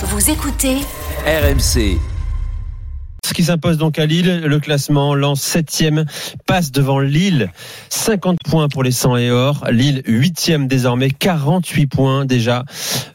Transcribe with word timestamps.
Vous 0.00 0.30
écoutez 0.30 0.76
RMC. 1.26 1.98
Ce 3.26 3.34
qui 3.34 3.42
s'impose 3.42 3.78
donc 3.78 3.98
à 3.98 4.06
Lille, 4.06 4.42
le 4.44 4.60
classement 4.60 5.16
lance 5.16 5.42
7 5.42 5.90
passe 6.46 6.70
devant 6.70 7.00
Lille, 7.00 7.50
50 7.88 8.38
points 8.48 8.68
pour 8.68 8.84
les 8.84 8.92
100 8.92 9.16
et 9.16 9.30
or. 9.32 9.66
Lille 9.72 10.02
8 10.06 10.68
désormais, 10.68 11.10
48 11.10 11.86
points 11.88 12.26
déjà, 12.26 12.62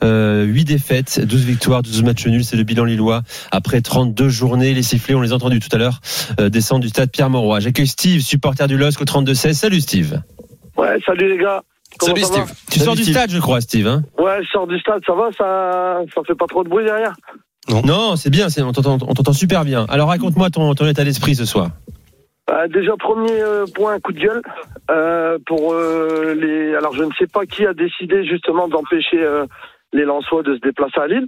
euh, 0.04 0.44
8 0.44 0.66
défaites, 0.66 1.22
12 1.22 1.46
victoires, 1.46 1.84
12 1.84 2.04
matchs 2.04 2.28
nuls, 2.28 2.44
c'est 2.44 2.58
le 2.58 2.64
bilan 2.64 2.84
lillois. 2.84 3.22
Après 3.52 3.80
32 3.80 4.28
journées, 4.28 4.74
les 4.74 4.84
sifflets, 4.84 5.16
on 5.16 5.22
les 5.22 5.32
a 5.32 5.36
entendus 5.36 5.62
tout 5.62 5.74
à 5.74 5.78
l'heure, 5.78 6.02
euh, 6.42 6.50
descendent 6.50 6.82
du 6.82 6.90
stade 6.90 7.12
Pierre-Mauroy. 7.12 7.62
J'accueille 7.62 7.88
Steve, 7.88 8.20
supporter 8.20 8.68
du 8.68 8.76
LOSC 8.76 9.00
au 9.00 9.06
32-16. 9.06 9.54
Salut 9.54 9.80
Steve. 9.80 10.22
Ouais, 10.76 11.00
salut 11.06 11.30
les 11.30 11.42
gars. 11.42 11.64
Comment 12.00 12.16
Salut 12.16 12.26
ça 12.26 12.40
va 12.40 12.46
Steve. 12.48 12.58
Tu 12.72 12.80
sors 12.80 12.96
du 12.96 13.04
stade 13.04 13.30
je 13.32 13.40
crois 13.40 13.62
Steve. 13.62 13.88
Hein 13.88 14.04
Ouais, 14.18 14.44
je 14.44 14.50
sors 14.50 14.68
du 14.68 14.78
stade, 14.80 15.02
ça 15.06 15.14
va, 15.14 15.30
ça, 15.38 16.02
ça 16.14 16.22
fait 16.26 16.36
pas 16.36 16.48
trop 16.48 16.64
de 16.64 16.70
bruit 16.70 16.86
derrière 16.86 17.14
non, 17.70 18.18
c'est 18.18 18.30
bien, 18.30 18.48
on 18.60 18.74
t'entend 18.74 19.32
super 19.32 19.64
bien. 19.64 19.86
Alors 19.88 20.10
raconte-moi 20.10 20.50
ton, 20.50 20.74
ton 20.76 20.86
état 20.86 21.06
d'esprit 21.06 21.34
ce 21.34 21.46
soir. 21.46 21.70
Euh, 22.50 22.68
Déjà, 22.68 22.98
premier 22.98 23.32
euh, 23.42 23.66
point, 23.74 23.98
coup 24.02 24.12
de 24.12 24.20
gueule. 24.20 24.42
Euh, 24.92 25.38
pour 25.46 25.72
euh, 25.74 26.34
les. 26.36 26.76
Alors, 26.76 26.94
je 26.94 27.04
ne 27.04 27.12
sais 27.18 27.26
pas 27.28 27.46
qui 27.46 27.66
a 27.66 27.74
décidé 27.74 28.26
justement 28.26 28.68
d'empêcher 28.68 29.24
euh, 29.24 29.46
les 29.94 30.04
Lensois 30.04 30.44
de 30.44 30.56
se 30.56 30.60
déplacer 30.60 31.00
à 31.00 31.08
Lille. 31.08 31.28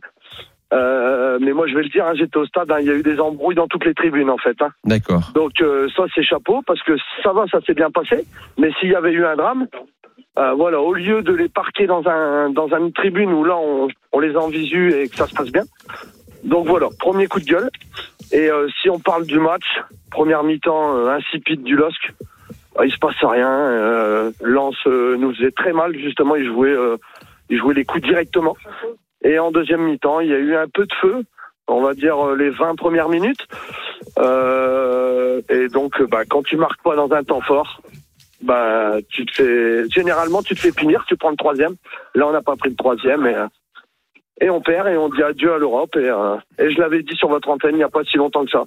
Euh, 0.73 1.37
mais 1.39 1.53
moi, 1.53 1.67
je 1.67 1.75
vais 1.75 1.83
le 1.83 1.89
dire, 1.89 2.05
hein, 2.05 2.13
j'étais 2.17 2.37
au 2.37 2.45
stade, 2.45 2.69
hein, 2.71 2.77
il 2.81 2.87
y 2.87 2.89
a 2.89 2.95
eu 2.95 3.03
des 3.03 3.19
embrouilles 3.19 3.55
dans 3.55 3.67
toutes 3.67 3.85
les 3.85 3.93
tribunes 3.93 4.29
en 4.29 4.37
fait. 4.37 4.59
hein. 4.61 4.69
D'accord. 4.83 5.31
Donc 5.35 5.53
euh, 5.61 5.87
ça, 5.95 6.03
c'est 6.13 6.23
chapeau 6.23 6.61
parce 6.67 6.81
que 6.83 6.93
ça 7.23 7.31
va, 7.31 7.45
ça 7.49 7.59
s'est 7.65 7.75
bien 7.75 7.91
passé. 7.91 8.25
Mais 8.57 8.71
s'il 8.79 8.89
y 8.89 8.95
avait 8.95 9.11
eu 9.13 9.23
un 9.25 9.35
drame, 9.37 9.67
euh, 10.37 10.53
voilà, 10.53 10.81
au 10.81 10.93
lieu 10.93 11.21
de 11.21 11.33
les 11.33 11.47
parquer 11.47 11.87
dans 11.87 12.05
un 12.07 12.49
dans 12.49 12.67
une 12.75 12.91
tribune 12.91 13.31
où 13.31 13.43
là 13.43 13.55
on, 13.55 13.87
on 14.11 14.19
les 14.19 14.35
a 14.35 14.39
en 14.39 14.49
visu 14.49 14.93
et 14.93 15.07
que 15.07 15.15
ça 15.15 15.27
se 15.27 15.33
passe 15.33 15.51
bien. 15.51 15.63
Donc 16.43 16.67
voilà, 16.67 16.89
premier 16.99 17.27
coup 17.27 17.39
de 17.39 17.45
gueule. 17.45 17.69
Et 18.31 18.49
euh, 18.51 18.67
si 18.81 18.89
on 18.89 18.99
parle 18.99 19.25
du 19.25 19.39
match, 19.39 19.65
première 20.11 20.43
mi-temps 20.43 20.97
euh, 20.97 21.09
insipide 21.09 21.63
du 21.63 21.75
LOSC, 21.75 22.11
euh, 22.77 22.85
il 22.85 22.91
se 22.91 22.97
passe 22.97 23.15
rien. 23.21 23.49
Euh, 23.49 24.31
Lens 24.41 24.75
euh, 24.87 25.15
nous 25.17 25.33
faisait 25.33 25.51
très 25.51 25.73
mal 25.73 25.97
justement, 25.97 26.35
il 26.35 26.45
jouait 26.45 26.75
il 27.49 27.57
jouait 27.57 27.73
les 27.73 27.85
coups 27.85 28.03
directement. 28.03 28.57
Et 29.23 29.39
en 29.39 29.51
deuxième 29.51 29.83
mi-temps, 29.83 30.19
il 30.19 30.29
y 30.29 30.33
a 30.33 30.39
eu 30.39 30.55
un 30.55 30.67
peu 30.67 30.85
de 30.85 30.93
feu, 31.01 31.23
on 31.67 31.81
va 31.81 31.93
dire 31.93 32.35
les 32.35 32.49
20 32.49 32.75
premières 32.75 33.09
minutes. 33.09 33.47
Et 34.17 35.67
donc, 35.69 36.01
bah, 36.03 36.25
quand 36.29 36.43
tu 36.43 36.57
marques 36.57 36.81
pas 36.83 36.95
dans 36.95 37.11
un 37.11 37.23
temps 37.23 37.41
fort, 37.41 37.81
bah, 38.45 38.97
tu 39.09 39.25
te 39.25 39.31
fais, 39.33 39.89
généralement, 39.89 40.41
tu 40.41 40.55
te 40.55 40.59
fais 40.59 40.71
punir, 40.71 41.03
tu 41.07 41.17
prends 41.17 41.31
le 41.31 41.35
troisième. 41.35 41.75
Là, 42.13 42.27
on 42.27 42.31
n'a 42.31 42.41
pas 42.41 42.55
pris 42.55 42.69
le 42.69 42.75
troisième 42.75 43.25
et, 43.25 43.35
euh, 43.35 43.47
et 44.41 44.49
on 44.49 44.61
perd 44.61 44.87
et 44.87 44.97
on 44.97 45.09
dit 45.09 45.23
adieu 45.23 45.53
à 45.53 45.57
l'Europe. 45.57 45.95
Et, 45.95 46.09
euh, 46.09 46.37
et 46.59 46.69
je 46.71 46.79
l'avais 46.79 47.03
dit 47.03 47.15
sur 47.15 47.29
votre 47.29 47.49
antenne 47.49 47.75
il 47.75 47.77
n'y 47.77 47.83
a 47.83 47.89
pas 47.89 48.03
si 48.03 48.17
longtemps 48.17 48.45
que 48.45 48.51
ça. 48.51 48.65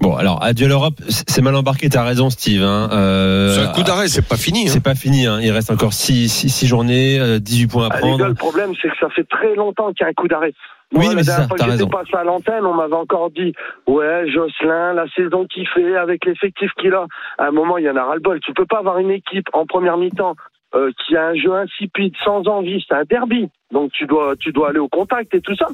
Bon, 0.00 0.14
alors 0.16 0.42
adieu 0.42 0.68
l'Europe, 0.68 0.94
c'est 1.08 1.40
mal 1.42 1.54
embarqué, 1.56 1.88
t'as 1.88 2.04
raison 2.04 2.28
Steve. 2.30 2.62
Hein. 2.62 2.88
Euh, 2.92 3.50
C'est 3.54 3.62
un 3.62 3.72
coup 3.72 3.82
d'arrêt, 3.82 4.08
c'est 4.08 4.26
pas 4.26 4.36
fini. 4.36 4.64
hein. 4.66 4.68
C'est 4.70 4.82
pas 4.82 4.94
fini, 4.94 5.26
hein. 5.26 5.38
il 5.40 5.50
reste 5.50 5.70
encore 5.70 5.92
6 5.94 6.28
six, 6.28 6.48
six 6.50 6.66
journées, 6.66 7.18
euh, 7.18 7.38
18 7.38 7.66
points 7.66 7.84
à 7.84 7.88
Ah, 7.90 7.94
gars, 7.94 8.00
prendre. 8.00 8.26
le 8.26 8.34
problème, 8.34 8.72
c'est 8.80 8.88
que 8.88 8.96
ça 9.00 9.08
fait 9.10 9.24
très 9.24 9.54
longtemps 9.54 9.88
qu'il 9.92 10.04
y 10.04 10.04
a 10.04 10.08
un 10.08 10.12
coup 10.12 10.28
d'arrêt. 10.28 10.52
Oui, 10.92 11.06
Moi, 11.06 11.14
mais 11.14 11.14
la 11.16 11.22
c'est 11.22 11.26
dernière 11.26 11.42
ça, 11.42 11.48
fois 11.48 11.56
que 11.66 11.72
j'étais 11.72 11.90
passé 11.90 12.10
à 12.14 12.24
l'antenne, 12.24 12.64
on 12.64 12.74
m'avait 12.74 12.94
encore 12.94 13.30
dit 13.30 13.52
Ouais, 13.88 14.24
Jocelyn, 14.30 14.92
la 14.94 15.06
saison 15.16 15.44
qu'il 15.46 15.66
fait 15.68 15.96
avec 15.96 16.24
l'effectif 16.24 16.70
qu'il 16.78 16.92
a, 16.94 17.06
à 17.38 17.46
un 17.46 17.50
moment, 17.50 17.76
il 17.78 17.84
y 17.84 17.90
en 17.90 17.96
a 17.96 18.04
ras-le-bol. 18.04 18.38
Tu 18.40 18.52
peux 18.52 18.66
pas 18.66 18.78
avoir 18.78 18.98
une 18.98 19.10
équipe 19.10 19.46
en 19.52 19.66
première 19.66 19.96
mi-temps 19.96 20.36
euh, 20.76 20.90
qui 21.04 21.16
a 21.16 21.28
un 21.28 21.34
jeu 21.34 21.52
insipide, 21.54 22.12
sans 22.24 22.46
envie. 22.46 22.84
C'est 22.86 22.94
un 22.94 23.02
derby. 23.08 23.48
Donc, 23.72 23.90
tu 23.92 24.06
dois, 24.06 24.34
tu 24.38 24.52
dois 24.52 24.68
aller 24.68 24.78
au 24.78 24.88
contact 24.88 25.34
et 25.34 25.40
tout 25.40 25.56
ça. 25.56 25.66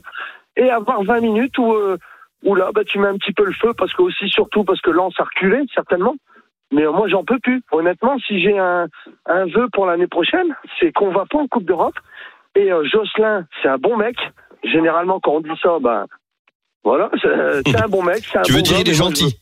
Et 0.57 0.71
avoir 0.71 1.03
20 1.03 1.21
minutes 1.21 1.59
où, 1.59 1.73
euh, 1.75 1.99
où 2.43 2.55
là, 2.55 2.71
bah, 2.75 2.83
tu 2.85 2.99
mets 2.99 3.09
un 3.09 3.17
petit 3.17 3.33
peu 3.33 3.45
le 3.45 3.53
feu, 3.53 3.73
parce 3.77 3.93
que 3.93 4.03
aussi, 4.03 4.29
surtout, 4.29 4.65
parce 4.65 4.81
que 4.81 4.91
Lens 4.91 5.15
a 5.19 5.25
reculé, 5.25 5.63
certainement. 5.75 6.17
Mais 6.73 6.85
euh, 6.85 6.93
moi, 6.93 7.09
j'en 7.09 7.25
peux 7.25 7.39
plus. 7.39 7.63
Honnêtement, 7.71 8.19
si 8.27 8.41
j'ai 8.41 8.59
un, 8.59 8.87
un 9.27 9.47
vœu 9.47 9.69
pour 9.73 9.87
l'année 9.87 10.07
prochaine, 10.07 10.57
c'est 10.81 10.93
qu'on 10.93 11.11
va 11.11 11.25
pas 11.31 11.39
en 11.39 11.47
Coupe 11.47 11.65
d'Europe. 11.65 11.95
Et 12.55 12.73
euh, 12.73 12.85
Jocelyn, 12.85 13.47
c'est 13.63 13.69
un 13.69 13.79
bon 13.79 13.97
mec. 13.97 14.17
Généralement, 14.65 15.21
quand 15.21 15.33
on 15.33 15.41
dit 15.41 15.49
ça, 15.63 15.79
ben 15.81 16.07
voilà, 16.85 17.11
c'est 17.21 17.29
c'est 17.67 17.83
un 17.83 17.89
bon 17.89 18.03
mec. 18.03 18.25
un 18.35 18.43
Tu 18.43 18.53
veux 18.53 18.63
dire, 18.63 18.79
il 18.81 18.89
est 18.89 18.95
gentil. 18.95 19.39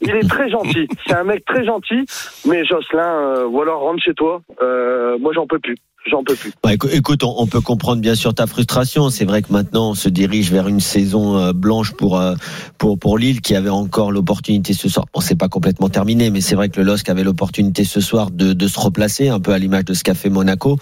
Il 0.00 0.10
est 0.10 0.28
très 0.28 0.48
gentil. 0.50 0.88
C'est 1.06 1.14
un 1.14 1.24
mec 1.24 1.44
très 1.44 1.64
gentil. 1.64 2.04
Mais 2.46 2.64
Jocelyn, 2.64 3.08
euh, 3.08 3.44
voilà, 3.44 3.72
rentre 3.72 4.02
chez 4.02 4.14
toi. 4.14 4.40
Euh, 4.62 5.18
moi, 5.18 5.32
j'en 5.34 5.46
peux 5.46 5.58
plus. 5.58 5.76
J'en 6.10 6.22
peux 6.22 6.34
plus. 6.34 6.52
Bah, 6.62 6.72
écou- 6.74 6.88
écoute, 6.92 7.24
on, 7.24 7.34
on 7.38 7.46
peut 7.46 7.60
comprendre 7.60 8.00
bien 8.00 8.14
sûr 8.14 8.32
ta 8.34 8.46
frustration. 8.46 9.10
C'est 9.10 9.24
vrai 9.24 9.42
que 9.42 9.52
maintenant 9.52 9.90
on 9.90 9.94
se 9.94 10.08
dirige 10.08 10.50
vers 10.52 10.68
une 10.68 10.80
saison 10.80 11.36
euh, 11.36 11.52
blanche 11.52 11.92
pour 11.92 12.18
euh, 12.18 12.34
pour 12.78 12.98
pour 12.98 13.18
Lille 13.18 13.40
qui 13.40 13.54
avait 13.56 13.70
encore 13.70 14.12
l'opportunité 14.12 14.72
ce 14.72 14.88
soir. 14.88 15.06
Bon, 15.12 15.20
c'est 15.20 15.34
pas 15.34 15.48
complètement 15.48 15.88
terminé, 15.88 16.30
mais 16.30 16.40
c'est 16.40 16.54
vrai 16.54 16.68
que 16.68 16.80
le 16.80 16.86
LOSC 16.86 17.08
avait 17.08 17.24
l'opportunité 17.24 17.84
ce 17.84 18.00
soir 18.00 18.30
de, 18.30 18.52
de 18.52 18.68
se 18.68 18.78
replacer 18.78 19.28
un 19.28 19.40
peu 19.40 19.52
à 19.52 19.58
l'image 19.58 19.84
de 19.86 19.94
ce 19.94 20.04
qu'a 20.04 20.14
fait 20.14 20.30
Monaco. 20.30 20.78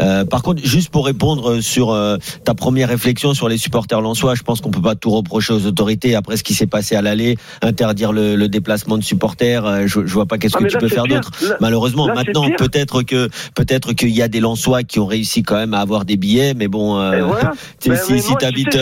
Euh, 0.00 0.24
par 0.24 0.42
contre, 0.42 0.62
juste 0.64 0.90
pour 0.90 1.06
répondre 1.06 1.60
sur 1.60 1.90
euh, 1.90 2.16
ta 2.44 2.54
première 2.54 2.88
réflexion 2.88 3.34
sur 3.34 3.48
les 3.48 3.58
supporters 3.58 4.00
lensois, 4.00 4.34
je 4.36 4.42
pense 4.42 4.60
qu'on 4.60 4.70
peut 4.70 4.80
pas 4.82 4.94
tout 4.94 5.10
reprocher 5.10 5.52
aux 5.54 5.66
autorités 5.66 6.14
après 6.14 6.36
ce 6.36 6.44
qui 6.44 6.54
s'est 6.54 6.66
passé 6.66 6.94
à 6.94 7.02
l'aller, 7.02 7.36
interdire 7.62 8.12
le, 8.12 8.36
le 8.36 8.48
déplacement 8.48 8.96
de 8.98 9.02
supporters. 9.02 9.66
euh, 9.66 9.82
je, 9.86 10.06
je 10.06 10.12
vois 10.14 10.26
pas 10.26 10.38
qu'est-ce 10.38 10.54
Ah, 10.56 10.60
que 10.62 10.66
tu 10.68 10.74
là, 10.74 10.80
peux 10.80 10.88
faire 10.88 11.04
d'autre. 11.06 11.30
Malheureusement, 11.60 12.06
Là, 12.06 12.14
maintenant 12.14 12.48
peut-être 12.56 13.02
que 13.02 13.28
peut-être 13.54 13.92
qu'il 13.92 14.10
y 14.10 14.22
a 14.22 14.28
des 14.28 14.40
Lensois 14.40 14.67
qui 14.84 14.98
ont 15.00 15.06
réussi 15.06 15.42
quand 15.42 15.56
même 15.56 15.74
à 15.74 15.80
avoir 15.80 16.04
des 16.04 16.16
billets, 16.16 16.54
mais 16.54 16.68
bon, 16.68 16.98
euh, 16.98 17.24
voilà. 17.24 17.52
tu 17.80 17.90
Mais- 17.90 17.96
si, 17.96 18.12
mais 18.12 18.18
si 18.20 18.26
tu 18.26 18.32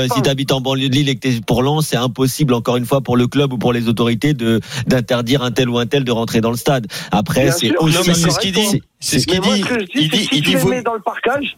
si 0.03 0.09
pense- 0.09 0.23
t'habites 0.23 0.53
en 0.53 0.61
banlieue 0.61 0.89
de 0.89 0.95
Lille 0.95 1.09
et 1.09 1.15
que 1.15 1.21
t'es 1.21 1.41
pour 1.47 1.63
Lens, 1.63 1.87
c'est 1.87 1.97
impossible 1.97 2.55
encore 2.55 2.77
une 2.77 2.87
fois 2.87 3.01
pour 3.01 3.17
le 3.17 3.27
club 3.27 3.53
ou 3.53 3.59
pour 3.59 3.73
les 3.73 3.89
autorités 3.89 4.35
de 4.35 4.61
d'interdire 4.87 5.43
un 5.43 5.51
tel 5.51 5.69
ou 5.69 5.79
un 5.79 5.87
tel 5.87 6.05
de 6.05 6.13
rentrer 6.13 6.41
dans 6.41 6.51
le 6.51 6.57
stade. 6.57 6.87
Après, 7.13 7.51
c'est 7.53 7.77
aussi 7.79 7.99
c'est 8.05 8.31
ce 8.31 8.39
qu'il 8.39 8.53
dit. 8.53 8.83
C'est 9.01 9.19
ce 9.21 9.27
qu'il 9.27 9.41
dit. 9.41 9.63
ce 9.63 9.67
que 9.67 9.81
je 9.81 9.85
dis, 9.87 9.91
Il 9.97 10.09
dit, 10.11 10.17
si 10.19 10.29
il 10.33 10.43
tu 10.43 10.49
dit, 10.49 10.51
les 10.55 10.57
vaut- 10.61 10.69
mets 10.71 10.83
dans 10.83 10.95
le 10.95 11.01
parcage, 11.01 11.57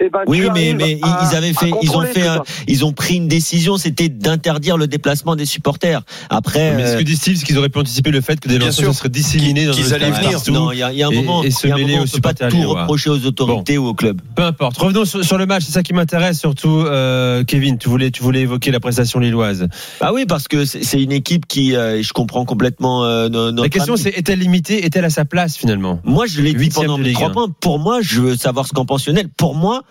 eh 0.00 0.10
ben, 0.10 0.20
Oui, 0.28 0.42
mais 0.54 0.74
mais 0.74 0.92
ils- 0.92 1.04
à- 1.04 1.28
ils 1.30 1.36
avaient 1.36 1.52
fait, 1.52 1.70
ils 1.82 1.90
ont 1.90 2.02
fait, 2.02 2.26
un- 2.26 2.42
ils 2.68 2.84
ont 2.84 2.92
pris 2.92 3.16
une 3.16 3.26
décision, 3.26 3.76
c'était 3.76 4.08
d'interdire 4.08 4.76
le 4.76 4.86
déplacement 4.86 5.34
des 5.34 5.44
supporters. 5.46 6.02
Après, 6.30 6.74
Mais 6.76 6.86
ce 6.86 6.92
euh, 6.94 6.98
que 6.98 7.02
dit 7.04 7.16
Steve, 7.16 7.36
c'est 7.36 7.44
qu'ils 7.44 7.58
auraient 7.58 7.68
pu 7.68 7.80
anticiper 7.80 8.10
le 8.12 8.20
fait 8.20 8.38
que 8.38 8.48
des 8.48 8.58
lanceurs 8.58 8.94
seraient 8.94 9.08
disséminés 9.08 9.66
dans 9.66 9.72
Qu'ils 9.72 9.86
le 9.88 9.94
allaient 9.94 10.10
venir. 10.10 10.32
partout. 10.34 10.52
non, 10.52 10.70
il 10.70 10.78
y 10.78 10.82
a, 10.84 10.92
il 10.92 10.98
y 10.98 11.02
a 11.02 11.08
un 11.08 11.10
et- 11.10 11.16
moment, 11.16 11.42
et 11.42 11.50
se 11.50 11.66
il 11.66 11.70
y 11.70 11.72
a 11.72 11.74
un 11.74 11.78
mêler 11.78 11.92
moment, 11.94 12.04
aux 12.04 12.06
on 12.06 12.10
peut 12.10 12.20
pas 12.20 12.34
tout 12.34 12.68
reprocher 12.68 13.10
aux 13.10 13.26
autorités 13.26 13.76
ou 13.76 13.86
au 13.88 13.94
club. 13.94 14.20
Peu 14.36 14.44
importe. 14.44 14.76
Revenons 14.78 15.04
sur, 15.04 15.24
sur 15.24 15.36
le 15.38 15.46
match, 15.46 15.64
c'est 15.66 15.72
ça 15.72 15.82
qui 15.82 15.92
m'intéresse 15.94 16.38
surtout. 16.38 16.84
Euh, 16.86 17.42
Kevin, 17.44 17.76
tu 17.78 17.88
voulais, 17.88 18.10
tu 18.12 18.22
voulais 18.22 18.42
évoquer 18.42 18.70
la 18.70 18.78
prestation 18.80 19.18
lilloise. 19.18 19.66
Ah 20.00 20.12
oui, 20.12 20.26
parce 20.28 20.46
que 20.46 20.64
c'est 20.64 21.02
une 21.02 21.12
équipe 21.12 21.46
qui, 21.46 21.74
euh, 21.74 22.02
je 22.02 22.12
comprends 22.12 22.44
complètement. 22.44 23.04
euh, 23.04 23.28
no- 23.28 23.46
La 23.46 23.52
notre 23.52 23.68
question, 23.68 23.96
c'est 23.96 24.10
est-elle 24.10 24.38
limitée, 24.38 24.84
est-elle 24.84 25.04
à 25.04 25.10
sa 25.10 25.24
place 25.24 25.56
finalement? 25.56 26.00
Moi, 26.04 26.26
je 26.26 26.40
l'ai 26.40 26.52
dit 26.52 26.58
Huitième 26.66 26.86
pendant 26.86 27.12
trois 27.12 27.28
1. 27.28 27.32
points. 27.32 27.48
Pour 27.60 27.78
moi, 27.80 27.98
je 28.00 28.20
veux 28.20 28.36
savoir 28.36 28.66
ce 28.66 28.72
qu'en 28.72 28.84
pense 28.86 29.06
Lionel. 29.08 29.28
Pour 29.36 29.54
moi, 29.56 29.82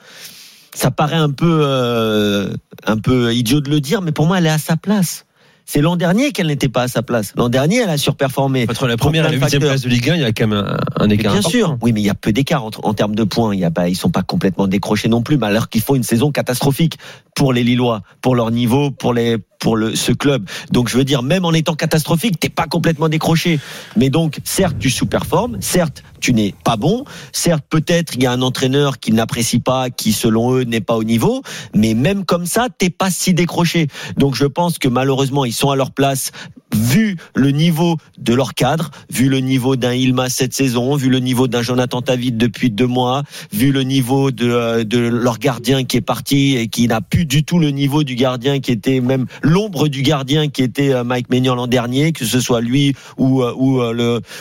ça 0.73 0.91
paraît 0.91 1.15
un 1.15 1.31
peu, 1.31 1.61
euh, 1.63 2.49
un 2.85 2.97
peu 2.97 3.33
idiot 3.33 3.61
de 3.61 3.69
le 3.69 3.79
dire, 3.79 4.01
mais 4.01 4.11
pour 4.11 4.27
moi, 4.27 4.37
elle 4.37 4.45
est 4.45 4.49
à 4.49 4.57
sa 4.57 4.77
place. 4.77 5.25
C'est 5.69 5.81
l'an 5.81 5.97
dernier 5.97 6.31
qu'elle 6.31 6.47
n'était 6.47 6.69
pas 6.69 6.83
à 6.83 6.87
sa 6.87 7.03
place. 7.03 7.33
L'an 7.35 7.49
dernier, 7.49 7.81
elle 7.81 7.89
a 7.89 7.97
surperformé. 7.97 8.65
Entre 8.69 8.87
la 8.87 8.95
première 8.95 9.27
et 9.27 9.31
la 9.35 9.37
huitième 9.37 9.61
place 9.61 9.81
de 9.81 9.89
Ligue 9.89 10.11
1, 10.11 10.15
il 10.15 10.21
y 10.21 10.23
a 10.23 10.31
quand 10.31 10.47
même 10.47 10.57
un, 10.57 10.77
un 10.95 11.09
écart. 11.09 11.33
Bien 11.33 11.41
important. 11.41 11.49
sûr, 11.49 11.77
oui, 11.81 11.91
mais 11.91 11.99
il 11.99 12.05
y 12.05 12.09
a 12.09 12.15
peu 12.15 12.31
d'écart 12.31 12.63
en, 12.63 12.71
en 12.83 12.93
termes 12.93 13.15
de 13.15 13.25
points. 13.25 13.53
Il 13.53 13.59
y 13.59 13.65
a 13.65 13.71
pas, 13.71 13.89
ils 13.89 13.95
sont 13.95 14.09
pas 14.09 14.23
complètement 14.23 14.67
décrochés 14.67 15.09
non 15.09 15.21
plus, 15.21 15.35
mais 15.37 15.47
alors 15.47 15.67
qu'ils 15.67 15.81
font 15.81 15.95
une 15.95 16.03
saison 16.03 16.31
catastrophique 16.31 16.97
pour 17.35 17.51
les 17.51 17.65
Lillois, 17.65 18.01
pour 18.21 18.33
leur 18.33 18.49
niveau, 18.49 18.91
pour 18.91 19.13
les, 19.13 19.37
pour 19.59 19.75
le, 19.75 19.93
ce 19.93 20.13
club. 20.13 20.47
Donc, 20.71 20.87
je 20.87 20.97
veux 20.97 21.03
dire, 21.03 21.21
même 21.21 21.43
en 21.43 21.51
étant 21.51 21.75
catastrophique, 21.75 22.39
t'es 22.39 22.49
pas 22.49 22.67
complètement 22.67 23.09
décroché. 23.09 23.59
Mais 23.97 24.09
donc, 24.09 24.39
certes, 24.45 24.77
tu 24.79 24.89
sous-performes, 24.89 25.57
certes, 25.59 26.01
tu 26.19 26.33
n'es 26.33 26.53
pas 26.63 26.77
bon, 26.77 27.05
certes, 27.31 27.63
peut-être 27.69 28.15
il 28.15 28.23
y 28.23 28.25
a 28.25 28.31
un 28.31 28.41
entraîneur 28.41 28.99
qui 28.99 29.11
n'apprécie 29.11 29.59
pas, 29.59 29.89
qui 29.89 30.13
selon 30.13 30.53
eux 30.53 30.63
n'est 30.63 30.81
pas 30.81 30.95
au 30.95 31.03
niveau, 31.03 31.41
mais 31.73 31.93
même 31.93 32.25
comme 32.25 32.45
ça, 32.45 32.67
t'es 32.75 32.89
pas 32.89 33.09
si 33.09 33.33
décroché. 33.33 33.87
Donc, 34.17 34.35
je 34.35 34.45
pense 34.45 34.77
que 34.77 34.87
malheureusement, 34.87 35.45
ils 35.45 35.53
sont 35.53 35.69
à 35.69 35.75
leur 35.75 35.91
place 35.91 36.31
vu 36.75 37.17
le 37.35 37.51
niveau 37.51 37.97
de 38.17 38.33
leur 38.33 38.53
cadre, 38.53 38.91
vu 39.09 39.29
le 39.29 39.39
niveau 39.39 39.75
d'un 39.75 39.93
Ilma 39.93 40.29
cette 40.29 40.53
saison, 40.53 40.95
vu 40.95 41.09
le 41.09 41.19
niveau 41.19 41.47
d'un 41.47 41.61
Jonathan 41.61 42.01
David 42.01 42.37
depuis 42.37 42.71
deux 42.71 42.87
mois, 42.87 43.23
vu 43.51 43.71
le 43.71 43.83
niveau 43.83 44.31
de, 44.31 44.49
euh, 44.49 44.83
de 44.83 44.99
leur 44.99 45.39
gardien 45.39 45.83
qui 45.83 45.97
est 45.97 46.01
parti 46.01 46.57
et 46.57 46.67
qui 46.67 46.87
n'a 46.87 47.01
plus 47.01 47.25
du 47.25 47.43
tout 47.43 47.59
le 47.59 47.71
niveau 47.71 48.03
du 48.03 48.15
gardien 48.15 48.59
qui 48.59 48.71
était 48.71 48.99
même 48.99 49.25
l'ombre 49.41 49.87
du 49.87 50.01
gardien 50.01 50.49
qui 50.49 50.63
était 50.63 50.93
euh, 50.93 51.03
Mike 51.03 51.29
Maignan 51.29 51.55
l'an 51.55 51.67
dernier, 51.67 52.11
que 52.11 52.25
ce 52.25 52.39
soit 52.39 52.61
lui 52.61 52.93
ou 53.17 53.41
euh, 53.43 53.53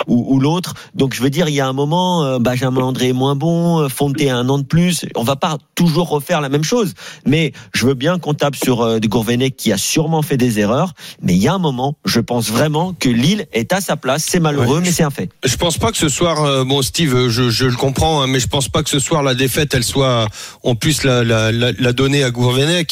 ou, 0.07 0.35
ou 0.35 0.41
l'autre. 0.41 0.75
Donc 0.95 1.15
je 1.15 1.23
veux 1.23 1.31
dire, 1.31 1.49
il 1.49 1.55
y 1.55 1.61
a 1.61 1.69
un 1.69 1.73
moment, 1.77 2.25
euh, 2.25 2.39
Benjamin 2.41 2.81
André 2.83 3.09
est 3.11 3.13
moins 3.13 3.37
bon, 3.37 3.81
euh, 3.83 3.89
Fonte 3.89 4.21
a 4.21 4.35
un 4.37 4.49
an 4.49 4.59
de 4.59 4.65
plus. 4.65 5.05
On 5.15 5.23
va 5.23 5.37
pas 5.37 5.59
toujours 5.77 6.09
refaire 6.09 6.41
la 6.41 6.49
même 6.49 6.65
chose, 6.65 6.95
mais 7.27 7.53
je 7.75 7.87
veux 7.87 7.95
bien 7.95 8.19
qu'on 8.19 8.35
tape 8.35 8.57
sur 8.57 8.81
euh, 8.83 8.99
de 8.99 9.07
Gourvenec 9.07 9.55
qui 9.57 9.71
a 9.73 9.79
sûrement 9.79 10.23
fait 10.23 10.37
des 10.37 10.59
erreurs, 10.59 10.93
mais 11.23 11.35
il 11.35 11.43
y 11.43 11.47
a 11.49 11.55
un 11.55 11.59
moment, 11.59 11.97
je 12.05 12.19
pense 12.21 12.49
vraiment 12.51 12.95
que 12.99 13.09
Lille 13.09 13.47
est 13.53 13.73
à 13.73 13.81
sa 13.81 13.97
place. 13.97 14.25
C'est 14.27 14.41
malheureux, 14.41 14.77
Ouais. 14.79 14.81
mais 14.83 14.91
c'est 14.91 15.03
un 15.05 15.11
fait. 15.11 15.29
Je 15.45 15.55
pense 15.57 15.79
pas 15.79 15.93
que 15.93 15.99
ce 15.99 16.09
soir, 16.09 16.43
euh, 16.43 16.65
bon 16.65 16.83
Steve, 16.83 17.29
je, 17.29 17.51
je 17.51 17.67
le 17.67 17.77
comprends, 17.77 18.23
hein, 18.23 18.27
mais 18.27 18.41
je 18.41 18.49
pense 18.49 18.69
pas 18.69 18.83
que 18.83 18.91
ce 18.91 18.99
soir 18.99 19.23
la 19.23 19.35
défaite, 19.35 19.75
elle 19.75 19.85
soit, 19.85 20.27
on 20.65 20.75
puisse 20.75 21.05
la, 21.05 21.23
la, 21.23 21.53
la, 21.53 21.73
la 21.79 21.93
donner 21.93 22.25
à 22.25 22.31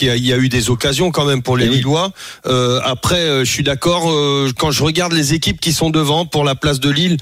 y, 0.06 0.10
a, 0.10 0.16
il 0.16 0.26
y 0.26 0.32
a 0.32 0.36
eu 0.36 0.48
des 0.48 0.68
occasions 0.70 1.10
quand 1.10 1.24
même 1.24 1.42
pour 1.42 1.56
les 1.56 1.66
Eh 1.66 1.68
oui. 1.70 1.76
Lillois. 1.76 2.10
Euh, 2.46 2.80
après, 2.84 3.44
je 3.44 3.50
suis 3.50 3.64
d'accord. 3.64 4.10
euh, 4.10 4.50
quand 4.58 4.70
je 4.70 4.82
regarde 4.84 5.12
les 5.12 5.32
équipes 5.34 5.60
qui 5.60 5.72
sont 5.72 5.90
devant 5.90 6.26
pour 6.26 6.44
la 6.44 6.54
place 6.54 6.80
de 6.80 6.90
Lille, 6.90 7.16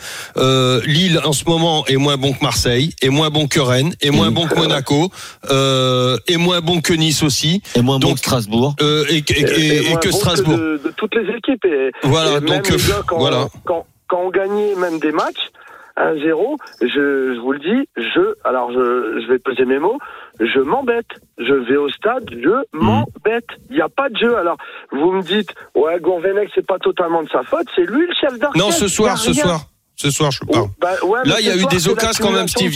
Lille 0.87 1.21
en 1.25 1.33
ce 1.33 1.42
moment 1.49 1.85
est 1.87 1.97
moins 1.97 2.17
bon 2.17 2.33
que 2.33 2.43
Marseille, 2.43 2.95
est 3.03 3.09
moins 3.09 3.31
bon 3.31 3.47
que 3.49 3.61
Rennes, 3.61 3.95
est 4.01 4.11
moins 4.11 4.31
bon 4.31 4.47
que 4.47 4.55
Monaco, 4.55 5.11
euh, 5.51 6.17
est 6.29 6.37
moins 6.37 6.61
bon 6.61 6.81
que 6.81 6.93
Nice 6.93 7.23
aussi, 7.23 7.63
Et 7.75 7.83
moins 7.83 7.99
bon 7.99 8.13
que 8.15 8.19
Strasbourg. 8.19 8.75
euh, 8.81 9.05
et, 9.09 9.19
et- 9.19 9.41
et- 9.41 9.87
et 9.87 9.91
moins 9.91 9.99
que 10.01 10.09
bon 10.11 10.17
Strasbourg. 10.17 10.57
de, 10.59 10.81
de 10.85 10.91
toutes 10.97 11.15
les 11.15 11.29
équipes. 11.37 11.65
Et, 11.65 11.91
Voilà, 12.05 12.41
donc 12.41 12.69
les 12.69 12.75
euh, 12.75 12.89
gars, 12.89 13.03
quand, 13.07 13.19
voilà. 13.19 13.47
quand, 13.65 13.87
quand 14.09 14.21
on 14.25 14.31
gagnait 14.31 14.75
même 14.77 14.99
des 14.99 15.13
matchs, 15.13 15.51
1-0, 15.99 16.57
je, 16.81 16.87
je 17.35 17.39
vous 17.41 17.53
le 17.53 17.59
dis, 17.59 17.87
je, 17.99 18.35
alors 18.45 18.73
je, 18.73 19.21
je 19.23 19.31
vais 19.31 19.39
peser 19.39 19.67
mes 19.67 19.79
mots, 19.79 19.99
je 20.41 20.59
m'embête. 20.61 21.05
Je 21.39 21.53
vais 21.53 21.77
au 21.77 21.91
stade, 21.91 22.25
je 22.31 22.49
Hmm. 22.73 22.85
m'embête. 22.87 23.45
Il 23.69 23.77
n'y 23.77 23.83
a 23.83 23.89
pas 23.91 24.09
de 24.09 24.17
jeu. 24.17 24.37
Alors, 24.39 24.57
vous 24.91 25.13
me 25.13 25.23
dites, 25.23 25.51
ouais, 25.75 25.99
Gourvenec, 26.01 26.49
c'est 26.55 26.67
pas 26.67 26.79
totalement 26.79 27.23
de 27.23 27.29
sa 27.29 27.43
faute, 27.43 27.67
c'est 27.77 27.83
lui 27.85 28.07
le 28.07 28.15
chef 28.19 28.39
d'orchestre. 28.39 28.59
Non, 28.67 28.71
ce 28.73 28.89
soir, 28.89 29.19
ce 29.19 29.33
soir, 29.35 29.67
ce 29.97 30.11
soir, 30.11 30.33
je 30.33 30.41
parle. 30.41 30.65
Oh, 30.65 30.71
bah, 30.81 30.95
ouais, 31.05 31.21
Là, 31.25 31.37
il 31.41 31.47
y 31.47 31.51
a 31.51 31.57
eu 31.57 31.65
des 31.67 31.87
occasions 31.87 32.25
quand 32.25 32.33
même, 32.33 32.49
Steve. 32.49 32.73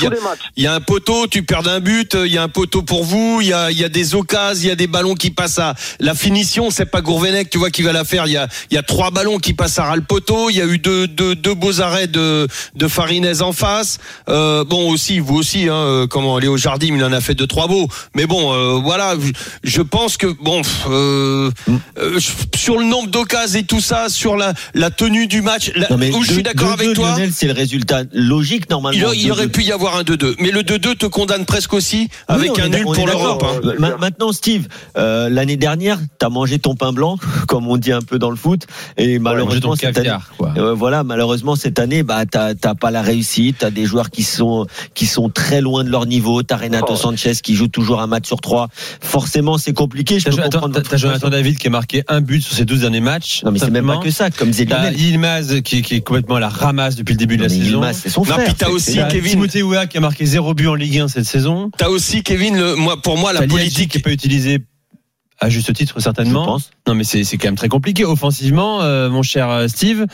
Il 0.56 0.62
y 0.62 0.66
a- 0.66 0.74
un 0.74 0.80
poteau, 0.80 1.26
tu 1.26 1.42
perds 1.42 1.62
d'un 1.64 1.80
but, 1.80 2.14
il 2.14 2.30
y 2.32 2.38
a 2.38 2.42
un 2.42 2.48
poteau 2.48 2.82
pour 2.82 3.02
vous, 3.04 3.38
il 3.40 3.48
y 3.48 3.52
a, 3.52 3.70
il 3.72 3.78
y 3.78 3.84
a 3.84 3.88
des 3.88 4.14
occasions, 4.14 4.62
il 4.62 4.68
y 4.68 4.70
a 4.70 4.76
des 4.76 4.86
ballons 4.86 5.14
qui 5.14 5.30
passent 5.30 5.58
à 5.58 5.74
la 5.98 6.14
finition, 6.14 6.70
c'est 6.70 6.86
pas 6.86 7.00
Gourvenec, 7.00 7.50
tu 7.50 7.58
vois, 7.58 7.70
qui 7.70 7.82
va 7.82 7.92
la 7.92 8.04
faire. 8.04 8.26
Il 8.26 8.32
y 8.32 8.36
a, 8.36 8.46
il 8.70 8.74
y 8.74 8.78
a 8.78 8.82
trois 8.82 9.10
ballons 9.10 9.38
qui 9.38 9.54
passent 9.54 9.78
à 9.78 9.84
ras 9.84 9.96
le 9.96 10.02
poteau, 10.02 10.50
il 10.50 10.56
y 10.56 10.60
a 10.60 10.66
eu 10.66 10.78
deux, 10.78 11.08
deux, 11.08 11.34
deux 11.34 11.54
beaux 11.54 11.80
arrêts 11.80 12.06
de, 12.06 12.46
de 12.74 12.88
Farinez 12.88 13.40
en 13.42 13.52
face. 13.52 13.98
Euh, 14.28 14.62
bon, 14.64 14.88
aussi, 14.90 15.19
vous 15.19 15.36
aussi, 15.36 15.69
hein, 15.69 15.74
euh, 15.74 16.06
comment, 16.06 16.38
Léo 16.38 16.56
Jardim, 16.56 16.94
il 16.96 17.02
en 17.04 17.12
a 17.12 17.20
fait 17.20 17.34
deux, 17.34 17.46
trois 17.48 17.66
beaux. 17.66 17.88
Mais 18.14 18.26
bon, 18.26 18.52
euh, 18.52 18.78
voilà, 18.82 19.14
je- 19.19 19.32
je 19.69 19.82
pense 19.82 20.16
que, 20.16 20.26
bon, 20.28 20.62
pff, 20.62 20.84
euh, 20.88 21.50
euh, 21.98 22.19
sur 22.54 22.78
le 22.78 22.84
nombre 22.84 23.08
d'occasions 23.08 23.58
et 23.60 23.64
tout 23.64 23.80
ça, 23.80 24.08
sur 24.08 24.36
la, 24.36 24.52
la 24.74 24.90
tenue 24.90 25.26
du 25.26 25.40
match, 25.42 25.72
la- 25.74 25.88
Non, 25.90 25.96
mais 25.96 26.12
où 26.14 26.22
je 26.22 26.32
suis 26.34 26.42
d'accord 26.42 26.72
avec 26.72 26.88
deux, 26.88 26.94
toi. 26.94 27.06
Lionel, 27.12 27.31
c'est 27.32 27.47
le 27.47 27.53
résultat 27.53 28.03
logique 28.12 28.69
normalement. 28.70 28.99
Il, 28.99 29.05
a- 29.05 29.14
il 29.14 29.25
Deux- 29.26 29.31
aurait 29.32 29.49
pu 29.49 29.62
y 29.62 29.73
avoir 29.73 29.97
un 29.97 30.03
2-2, 30.03 30.35
mais 30.41 30.50
le 30.50 30.62
2-2 30.62 30.94
te 30.97 31.06
condamne 31.06 31.44
presque 31.44 31.73
aussi 31.75 32.08
avec 32.29 32.53
Oui, 32.56 32.61
un 32.62 32.69
nul 32.69 32.82
pour 32.82 33.06
l'Europe. 33.06 33.44
hein. 33.44 33.73
Ma- 33.79 33.97
Maintenant, 33.97 34.32
Steve, 34.32 34.69
euh, 34.97 35.29
l'année 35.29 35.56
dernière, 35.56 35.99
t'as 36.19 36.29
mangé 36.29 36.58
ton 36.58 36.75
pain 36.75 36.93
blanc, 36.93 37.19
comme 37.49 37.67
on 37.69 37.76
dit 37.76 37.93
un 37.93 38.03
peu 38.03 38.19
dans 38.19 38.31
le 38.31 38.37
foot, 38.37 38.67
et 38.97 39.19
malheureusement 39.19 39.75
cette 39.76 39.97
année, 39.99 40.08
caviar, 40.08 40.31
euh, 40.58 40.75
voilà, 40.75 41.03
malheureusement 41.05 41.56
cette 41.56 41.79
année, 41.79 42.03
bah 42.03 42.25
t'as 42.26 42.55
t'as 42.55 42.75
pas 42.75 42.91
la 42.91 43.03
réussite, 43.03 43.56
t'as 43.61 43.70
des 43.70 43.85
joueurs 43.87 44.11
qui 44.11 44.23
sont 44.23 44.67
qui 44.94 45.06
sont 45.06 45.29
très 45.29 45.61
loin 45.61 45.85
de 45.85 45.91
leur 45.91 46.06
niveau, 46.06 46.43
t'as 46.43 46.56
Renato 46.56 46.87
Oh. 46.91 46.97
Sanchez 46.97 47.32
qui 47.43 47.55
joue 47.55 47.69
toujours 47.69 48.00
un 48.00 48.06
match 48.06 48.26
sur 48.26 48.41
trois. 48.41 48.69
Forcément, 49.00 49.58
c'est 49.58 49.73
compliqué. 49.73 50.19
Je 50.19 50.25
peux 50.26 50.31
joué- 50.32 50.43
comprendre 50.44 50.81
t'as- 50.81 50.97
Jonathan. 50.97 51.29
David 51.29 51.58
qui 51.58 51.67
a 51.67 51.70
marqué 51.70 52.03
un 52.08 52.20
but 52.20 52.41
sur 52.43 52.55
ses 52.56 52.64
12 52.64 52.81
derniers 52.81 53.00
matchs. 53.00 53.43
Non 53.44 53.50
mais 53.50 53.58
c'est 53.58 53.70
même 53.70 53.87
pas 53.87 53.99
que 53.99 54.11
ça, 54.11 54.31
comme 54.31 54.50
Lionel. 54.50 54.99
Yilmaz 54.99 55.61
qui, 55.62 55.82
qui 55.82 55.94
est 55.97 56.00
complètement 56.00 56.37
à 56.37 56.41
la 56.41 56.49
ramasse 56.49 56.95
depuis 56.98 57.12
le 57.12 57.19
début 57.19 57.37
de 57.37 57.43
la 57.43 57.48
Non, 57.48 57.54
saison. 57.54 57.64
Yilmaz, 57.70 57.98
c'est 58.02 58.08
son 58.10 58.20
Non, 58.22 58.26
frère. 58.32 58.44
puis 58.44 58.54
t'as 58.54 58.69
aussi 58.70 58.98
Kevin. 59.10 59.32
Timothée 59.32 59.62
Ouah 59.62 59.87
qui 59.87 59.98
a 59.98 60.00
marqué 60.00 60.25
zéro 60.26 60.54
but 60.54 60.66
en 60.69 60.75
Ligue 60.75 60.98
1 61.00 61.08
cette 61.08 61.25
saison. 61.25 61.70
T'as 61.76 61.88
aussi 61.88 62.22
Kevin, 62.22 62.56
le, 62.56 62.75
moi, 62.76 63.00
pour 63.00 63.16
moi 63.19 63.32
la 63.32 63.40
T'as 63.40 63.46
politique. 63.46 63.90
qui 63.93 63.98
n'est 63.98 64.02
pas 64.02 64.10
utilisé 64.12 64.60
à 65.38 65.50
juste 65.50 65.72
titre 65.75 65.94
je 65.98 66.02
certainement. 66.02 66.46
pense. 66.46 66.70
Non 66.88 66.94
mais 66.94 67.04
c'est 67.04 67.22
c'est 67.25 67.37
quand 67.37 67.48
même 67.48 67.56
très 67.56 67.69
compliqué 67.69 68.04
offensivement, 68.06 68.81
euh, 68.82 69.10
mon 69.10 69.22
cher 69.22 69.50
euh, 69.50 69.69
Steve. 69.69 70.06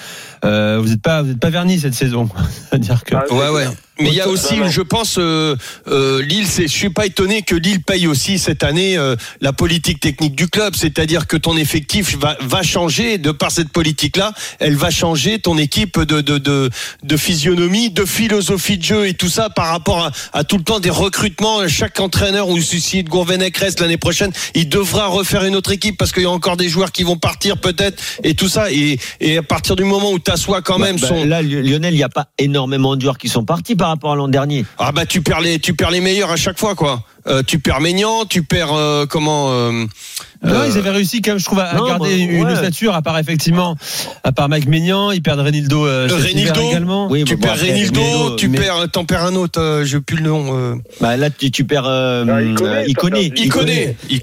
euh, 0.45 0.79
vous 0.83 0.89
n'êtes 0.89 1.03
pas 1.03 1.23
vous 1.23 1.31
êtes 1.31 1.39
pas 1.39 1.51
verni 1.51 1.79
cette 1.79 1.95
saison. 1.95 2.29
C'est-à-dire 2.71 3.05
que 3.05 3.15
Ah, 3.15 3.25
Ouais, 3.33 3.49
ouais. 3.51 3.67
Mais 4.01 4.09
il 4.09 4.15
y 4.15 4.21
a 4.21 4.29
aussi, 4.29 4.57
je 4.69 4.81
pense, 4.81 5.17
euh, 5.19 5.55
euh, 5.89 6.23
Lille. 6.23 6.47
Je 6.47 6.67
suis 6.67 6.91
pas 6.91 7.07
étonné 7.07 7.43
que 7.43 7.55
Lille 7.55 7.83
paye 7.83 8.07
aussi 8.07 8.39
cette 8.39 8.65
année 8.65 8.97
euh, 8.97 9.17
la 9.41 9.53
politique 9.53 10.01
technique 10.01 10.35
du 10.35 10.49
club. 10.49 10.75
C'est-à-dire 10.75 11.27
que 11.27 11.37
ton 11.37 11.57
effectif 11.57 12.17
va, 12.17 12.37
va 12.41 12.63
changer 12.63 13.19
de 13.19 13.31
par 13.31 13.51
cette 13.51 13.69
politique-là. 13.69 14.33
Elle 14.59 14.77
va 14.77 14.91
changer 14.91 15.39
ton 15.39 15.59
équipe 15.59 16.01
de, 16.01 16.21
de, 16.21 16.39
de, 16.39 16.71
de 17.03 17.17
physionomie, 17.17 17.91
de 17.91 18.05
philosophie 18.05 18.79
de 18.79 18.83
jeu 18.83 19.07
et 19.07 19.15
tout 19.15 19.29
ça 19.29 19.51
par 19.51 19.67
rapport 19.69 19.99
à, 19.99 20.11
à 20.33 20.45
tout 20.45 20.57
le 20.57 20.65
temps 20.65 20.81
des 20.81 20.91
recrutements. 20.91 21.69
Chaque 21.69 22.01
entraîneur 22.01 22.49
ou 22.49 22.61
si 22.61 23.03
de 23.03 23.09
Gourvenec 23.09 23.57
reste 23.59 23.81
l'année 23.81 23.99
prochaine, 23.99 24.33
il 24.55 24.69
devra 24.69 25.07
refaire 25.07 25.45
une 25.45 25.55
autre 25.55 25.71
équipe 25.73 25.99
parce 25.99 26.13
qu'il 26.13 26.23
y 26.23 26.27
a 26.27 26.31
encore 26.31 26.57
des 26.57 26.69
joueurs 26.69 26.93
qui 26.93 27.03
vont 27.03 27.17
partir 27.17 27.59
peut-être 27.59 28.03
et 28.25 28.35
tout 28.35 28.49
ça. 28.49 28.73
Et, 28.73 28.99
et 29.21 29.39
à 29.39 29.43
partir 29.43 29.77
du 29.77 29.85
moment 29.85 30.13
où 30.13 30.19
t'assois 30.19 30.63
quand 30.63 30.79
Bah, 30.79 30.87
même 30.87 30.99
bah, 30.99 31.09
son 31.09 31.25
Là, 31.25 31.43
Lionel, 31.43 31.95
il 31.95 31.99
n'y 31.99 32.03
a 32.03 32.09
pas 32.09 32.29
énormément 32.39 32.97
de 32.97 33.01
joueurs 33.03 33.19
qui 33.19 33.29
sont 33.29 33.45
partis 33.45 33.75
par 33.83 33.89
rapport 33.89 34.13
à 34.13 34.15
l'an 34.15 34.29
dernier. 34.29 34.65
Ah 34.79 34.93
bah 34.93 35.07
tu 35.07 35.23
perds 35.23 35.41
les 35.41 35.59
tu 35.59 35.75
perds 35.75 35.91
les 35.91 36.01
meilleurs 36.01 36.31
à 36.31 36.37
chaque 36.37 36.57
fois 36.57 36.77
quoi. 36.77 37.03
Euh, 37.27 37.43
tu 37.47 37.59
perds 37.59 37.81
Maignan, 37.81 38.25
tu 38.29 38.43
perds 38.43 38.73
euh, 38.75 39.07
comment 39.07 39.53
euh, 39.53 39.71
Non, 39.73 39.87
euh, 40.55 40.67
ils 40.69 40.77
avaient 40.77 40.91
réussi 40.91 41.23
quand 41.23 41.31
même, 41.33 41.39
je 41.39 41.45
trouve, 41.45 41.61
à, 41.61 41.75
non, 41.75 41.87
garder 41.87 42.09
bah, 42.09 42.17
une 42.17 42.45
ouais. 42.45 42.53
ossature, 42.53 42.95
à 42.97 43.03
part 43.03 43.17
effectivement, 43.19 43.77
à 44.25 44.33
part 44.33 44.49
Mike 44.49 44.67
Maignan, 44.67 45.13
ils 45.13 45.23
perdent 45.23 45.39
Renildo, 45.39 45.87
euh, 45.87 46.09
Renildo, 46.11 46.61
également. 46.69 47.07
Oui, 47.09 47.23
tu 47.25 47.37
bon, 47.37 47.43
perds 47.43 47.53
après, 47.53 47.71
Renildo, 47.71 48.01
Renildo, 48.01 48.37
tu 48.37 48.49
mais- 48.49 48.59
perds 48.59 48.89
t'en 48.91 49.05
perds 49.05 49.23
un 49.25 49.37
autre, 49.37 49.61
euh, 49.61 49.85
j'ai 49.85 50.01
plus 50.01 50.17
le 50.17 50.25
nom. 50.29 50.47
Euh. 50.57 50.75
Bah 51.01 51.17
là, 51.17 51.31
tu, 51.31 51.53
tu 51.53 51.63
perds 51.65 51.87
euh, 51.87 52.25
Ah, 52.29 52.43
Iconé, 52.43 52.71
euh, 52.71 52.85
Iconé. 52.89 53.25
Iconé, 53.37 53.97
Tu- 54.09 54.15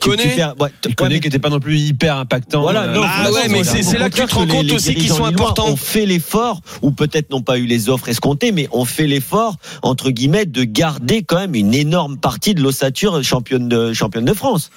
Iconé. 0.89 1.19
qui 1.21 1.27
n'était 1.27 1.39
pas 1.39 1.49
non 1.49 1.61
plus 1.61 1.77
hyper 1.79 2.17
impactant. 2.17 2.61
Voilà, 2.63 2.81
euh, 2.83 2.93
non, 2.95 3.01
Ah 3.05 3.31
ouais, 3.31 3.47
mais 3.47 3.63
c'est- 3.63 3.97
là 3.97 4.09
que 4.09 4.15
tu 4.19 4.25
te 4.27 4.35
rends 4.35 4.45
compte 4.45 4.71
aussi 4.73 4.93
qu'ils 4.93 5.07
sont 5.07 5.23
importants. 5.23 5.67
ont 5.69 5.77
fait 5.77 6.05
l'effort, 6.05 6.59
ou 6.81 6.91
peut-être 6.91 7.29
n'ont 7.31 7.41
pas 7.41 7.57
eu 7.59 7.65
les 7.65 7.87
offres 7.87 8.09
escomptées, 8.09 8.51
mais 8.51 8.67
ont 8.73 8.83
fait 8.83 9.07
l'effort, 9.07 9.55
entre 9.83 10.09
guillemets, 10.11 10.45
de 10.45 10.65
garder 10.65 11.23
quand 11.23 11.37
même 11.37 11.55
une 11.55 11.73
énorme 11.73 12.17
partie 12.17 12.53
de 12.55 12.61
l'ossature 12.61 12.88
championne 13.23 13.69
de, 13.69 13.93
championne 13.93 14.25
de 14.25 14.33
France. 14.33 14.69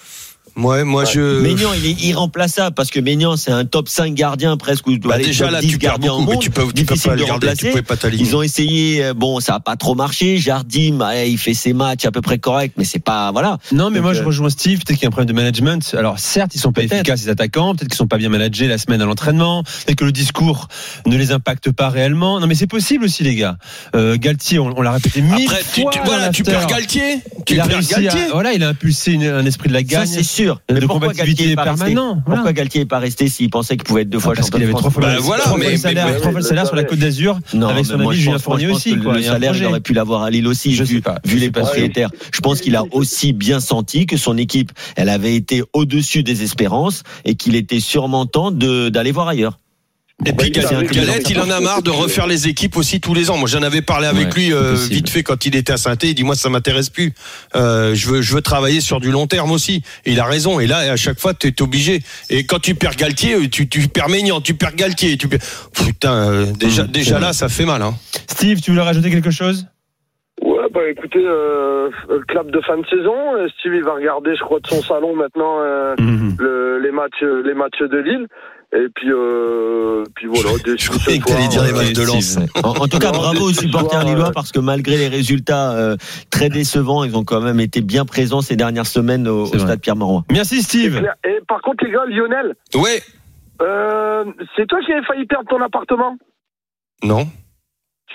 Ouais, 0.57 0.85
moi 0.85 1.05
je 1.05 1.41
Maignan, 1.41 1.71
il 1.77 1.87
est 1.87 2.03
irremplaçable 2.05 2.75
parce 2.75 2.91
que 2.91 3.01
Maignan, 3.01 3.37
c'est 3.37 3.51
un 3.53 3.65
top 3.65 3.89
5 3.89 4.13
gardien 4.15 4.57
presque. 4.57 4.87
Ou 4.87 4.99
bah, 4.99 5.17
déjà 5.19 5.47
top 5.47 5.55
là 5.55 5.61
10 5.61 5.69
tu 5.69 5.79
perds 5.79 5.99
beaucoup, 5.99 6.31
mais 6.31 6.39
tu 6.39 6.51
peux 6.51 6.71
tu 6.73 6.85
peux 6.85 6.95
pas 6.97 7.15
le 7.17 7.25
garder, 7.25 7.55
tu 7.57 7.69
pouvais 7.71 7.83
pas 7.83 7.97
t'aligner. 7.97 8.23
Ils 8.25 8.37
ont 8.37 8.43
essayé, 8.43 9.03
euh, 9.05 9.15
bon, 9.15 9.41
ça 9.41 9.55
a 9.55 9.61
pas 9.61 9.77
trop 9.77 9.95
marché. 9.95 10.37
Jardim, 10.39 11.01
ouais, 11.01 11.31
il 11.31 11.39
fait 11.39 11.55
ses 11.55 11.73
matchs 11.73 12.05
à 12.05 12.11
peu 12.11 12.21
près 12.21 12.39
corrects, 12.39 12.73
mais 12.77 12.85
c'est 12.85 12.99
pas, 12.99 13.33
voilà. 13.33 13.59
Non, 13.73 13.89
mais 13.91 13.97
Donc, 13.97 14.05
moi 14.05 14.15
je 14.15 14.21
euh, 14.23 14.27
rejoins 14.27 14.51
Steve. 14.51 14.81
Peut-être 14.85 14.99
qu'il 14.99 15.05
y 15.05 15.07
a 15.07 15.09
un 15.09 15.11
problème 15.11 15.29
de 15.29 15.33
management. 15.41 15.95
Alors 15.99 16.19
certes, 16.19 16.55
ils 16.55 16.59
sont 16.59 16.73
pas 16.73 16.83
efficaces 16.83 17.23
les 17.23 17.29
attaquants. 17.31 17.75
Peut-être 17.75 17.89
qu'ils 17.89 17.97
sont 17.97 18.07
pas 18.07 18.19
bien 18.19 18.29
managés 18.29 18.67
la 18.67 18.79
semaine 18.79 19.01
à 19.01 19.07
l'entraînement. 19.07 19.63
Peut-être 19.65 19.99
que 19.99 20.05
le 20.05 20.13
discours 20.13 20.69
ne 21.07 21.17
les 21.17 21.33
impacte 21.33 21.71
pas 21.73 21.89
réellement. 21.89 22.41
Non, 22.41 22.47
mais 22.47 22.55
c'est 22.55 22.67
possible 22.67 23.05
aussi, 23.05 23.23
les 23.23 23.37
gars. 23.37 23.57
Euh, 23.97 24.17
Galtier, 24.19 24.59
on, 24.59 24.75
on 24.77 24.83
l'a 24.83 24.93
répété 24.93 25.23
mille 25.23 25.47
Après 25.47 25.63
fois. 25.63 25.91
tu- 25.93 25.99
voilà, 26.05 26.31
perds 26.31 26.67
Galtier, 26.67 27.19
tu 27.47 27.55
Il 27.55 27.61
a 27.61 27.65
perds 27.67 27.77
réussi 27.77 27.95
Galtier. 27.95 28.23
à, 28.25 28.29
voilà, 28.33 28.53
il 28.53 28.63
a 28.63 28.69
impulsé 28.69 29.13
une- 29.13 29.25
un 29.27 29.47
esprit 29.47 29.69
de 29.69 29.75
la 29.75 29.83
gagne. 29.83 30.07
Sûr. 30.45 30.61
de 30.69 30.75
Mais 30.75 30.81
pourquoi 30.87 31.13
Galtier 31.13 31.51
est 31.53 31.55
pas 31.57 31.63
resté 31.65 31.95
voilà. 31.95 32.17
Pourquoi 32.25 32.53
Galtier 32.53 32.81
est 32.83 32.87
pas 32.87 32.99
resté 32.99 33.29
s'il 33.29 33.51
pensait 33.51 33.77
qu'il 33.77 33.85
pouvait 33.85 34.03
être 34.03 34.11
deux 34.11 34.19
fois 34.19 34.33
Ah, 34.33 34.37
parce 34.37 34.49
champion 34.49 34.59
qu'il 34.59 34.67
de 34.67 34.71
avait 34.73 34.79
trois 34.79 34.91
fois, 34.91 35.03
Bah, 35.03 35.15
le- 35.15 35.21
voilà, 35.21 35.43
trois 35.45 35.59
fois 35.59 35.71
le 35.71 35.77
salaire, 35.77 36.07
mais- 36.07 36.17
trois 36.19 36.31
fois 36.31 36.41
le 36.41 36.47
salaire 36.47 36.67
sur 36.67 36.77
la 36.77 36.85
Côte 36.85 36.99
d'Azur 36.99 37.39
Non, 37.55 37.69
avec 37.69 37.79
mais 37.79 37.85
son 37.85 37.99
moi, 37.99 38.13
ami 38.13 38.17
je 38.17 38.21
Julien 38.23 38.33
pense- 38.35 38.43
Fournier 38.43 38.69
aussi. 38.69 38.97
quoi. 38.99 39.15
Le 39.17 39.23
salaire, 39.23 39.57
il 39.57 39.65
aurait 39.67 39.81
pu 39.81 39.93
l'avoir 39.95 40.23
à 40.23 40.31
Lille 40.31 40.47
aussi, 40.47 40.75
Je 40.75 40.85
vu, 40.85 40.97
sais 40.97 41.01
pas. 41.03 41.19
vu 41.25 41.39
les 41.39 41.51
propriétaires. 41.51 42.11
Je 42.33 42.41
pense 42.41 42.61
qu'il 42.61 42.77
a 42.77 42.85
aussi 42.93 43.33
bien 43.33 43.61
senti 43.61 44.07
que 44.07 44.17
son 44.17 44.37
équipe, 44.39 44.73
elle 44.97 45.09
avait 45.09 45.35
été 45.35 45.63
au-dessus 45.73 46.23
des 46.23 46.43
espérances 46.43 47.03
et 47.25 47.35
qu'il 47.35 47.55
était 47.57 47.81
sûrement 47.81 48.27
temps 48.27 48.51
de- 48.51 48.89
d'aller 48.89 49.13
voir 49.13 49.29
ailleurs. 49.29 49.59
Et 50.25 50.33
puis 50.33 50.51
Galette, 50.51 51.29
il 51.31 51.41
en 51.41 51.51
a 51.51 51.61
marre 51.61 51.83
de 51.83 51.91
refaire 51.91 52.27
les 52.27 52.47
équipes 52.49 52.77
aussi 52.77 53.01
tous 53.01 53.13
les 53.15 53.31
ans. 53.31 53.37
Moi, 53.37 53.49
j'en 53.49 53.63
avais 53.63 53.83
parlé 53.83 54.07
avec 54.07 54.29
Ouais, 54.29 54.35
lui 54.43 54.53
euh, 54.53 54.75
vite 54.75 55.09
fait 55.09 55.23
quand 55.23 55.47
il 55.47 55.57
était 55.57 55.73
à 55.73 55.77
saint 55.77 55.97
Il 56.03 56.15
dit 56.15 56.23
moi 56.23 56.37
ça 56.37 56.49
m'intéresse 56.49 56.91
plus. 56.91 57.13
Euh, 57.57 57.95
je 57.95 58.09
veux 58.09 58.23
je 58.23 58.35
veux 58.35 58.41
travailler 58.43 58.81
sur 58.81 59.01
du 59.01 59.11
long 59.11 59.27
terme 59.27 59.51
aussi. 59.51 59.83
Et 60.05 60.13
il 60.13 60.21
a 60.21 60.25
raison. 60.25 60.61
Et 60.61 60.67
là 60.67 60.79
à 60.93 60.97
chaque 60.97 61.19
fois 61.19 61.35
tu 61.35 61.49
es 61.49 61.63
obligé. 61.63 62.01
Et 62.31 62.47
quand 62.47 62.61
tu 62.61 62.75
perds 62.75 62.97
Galtier, 62.97 63.49
tu, 63.51 63.69
tu 63.69 63.89
perds 63.89 64.09
Maignan, 64.09 64.41
tu 64.41 64.55
perds 64.55 64.77
Galtier, 64.77 65.17
tu 65.17 65.27
perds... 65.29 65.41
putain 65.73 66.31
euh, 66.31 66.47
déjà 66.59 66.85
Mmh, 66.85 66.87
déjà 66.89 67.19
là 67.19 67.33
ça 67.33 67.49
fait 67.49 67.65
mal. 67.65 67.83
Hein. 67.83 67.95
Steve, 68.29 68.61
tu 68.61 68.71
voulais 68.71 68.83
rajouter 68.83 69.11
quelque 69.11 69.31
chose? 69.31 69.67
Ouais, 70.41 70.67
bah 70.75 70.81
écoutez, 70.91 71.23
euh, 71.25 71.89
le 72.09 72.21
clap 72.27 72.51
de 72.51 72.61
fin 72.63 72.77
de 72.77 72.87
saison. 72.87 73.15
euh, 73.37 73.47
Steve, 73.59 73.75
il 73.75 73.85
va 73.85 73.95
regarder, 73.95 74.35
je 74.35 74.43
crois, 74.43 74.59
de 74.59 74.67
son 74.67 74.83
salon 74.83 75.15
maintenant 75.15 75.61
euh, 75.61 75.95
le, 76.39 76.81
les 76.81 76.91
matchs, 76.91 77.23
les 77.23 77.55
matchs 77.55 77.79
de 77.81 77.99
Lille. 77.99 78.27
Et 78.75 78.89
puis, 78.95 79.09
euh, 79.13 80.03
puis 80.15 80.27
voilà. 80.29 80.51
Je 80.65 80.89
croyais 80.91 81.19
que 81.19 81.27
t'allais 81.27 81.49
dire 81.49 81.63
les 81.63 81.73
matchs 81.73 81.93
de 81.93 82.07
Lens. 82.07 82.39
En, 82.65 82.71
en 82.71 82.89
tout 82.89 82.99
cas, 82.99 83.11
Non, 83.13 83.19
bravo 83.19 83.51
aux 83.51 83.53
supporters 83.53 84.03
lillois 84.05 84.33
parce 84.33 84.51
que 84.51 84.61
malgré 84.61 84.97
les 84.97 85.09
résultats 85.09 85.73
euh, 85.73 85.97
très 86.31 86.49
décevants, 86.49 87.05
ils 87.05 87.15
ont 87.15 87.25
quand 87.25 87.43
même 87.43 87.61
été 87.61 87.83
bien 87.83 88.07
présents 88.07 88.41
ces 88.41 88.57
dernières 88.57 88.87
semaines 88.87 89.29
au, 89.29 89.45
stade 89.47 89.81
Pierre-Mauroy. 89.81 90.23
Merci 90.31 90.63
Steve. 90.63 91.05
Et 91.25 91.39
par 91.47 91.61
contre, 91.61 91.85
les 91.85 91.91
gars, 91.91 92.05
Lionel, 92.07 92.55
Ouais. 92.75 93.03
euh, 93.61 94.25
c'est 94.57 94.67
toi 94.67 94.79
qui 94.87 94.93
avais 94.93 95.05
failli 95.05 95.27
perdre 95.27 95.49
ton 95.51 95.61
appartement? 95.61 96.17
Non. 97.03 97.27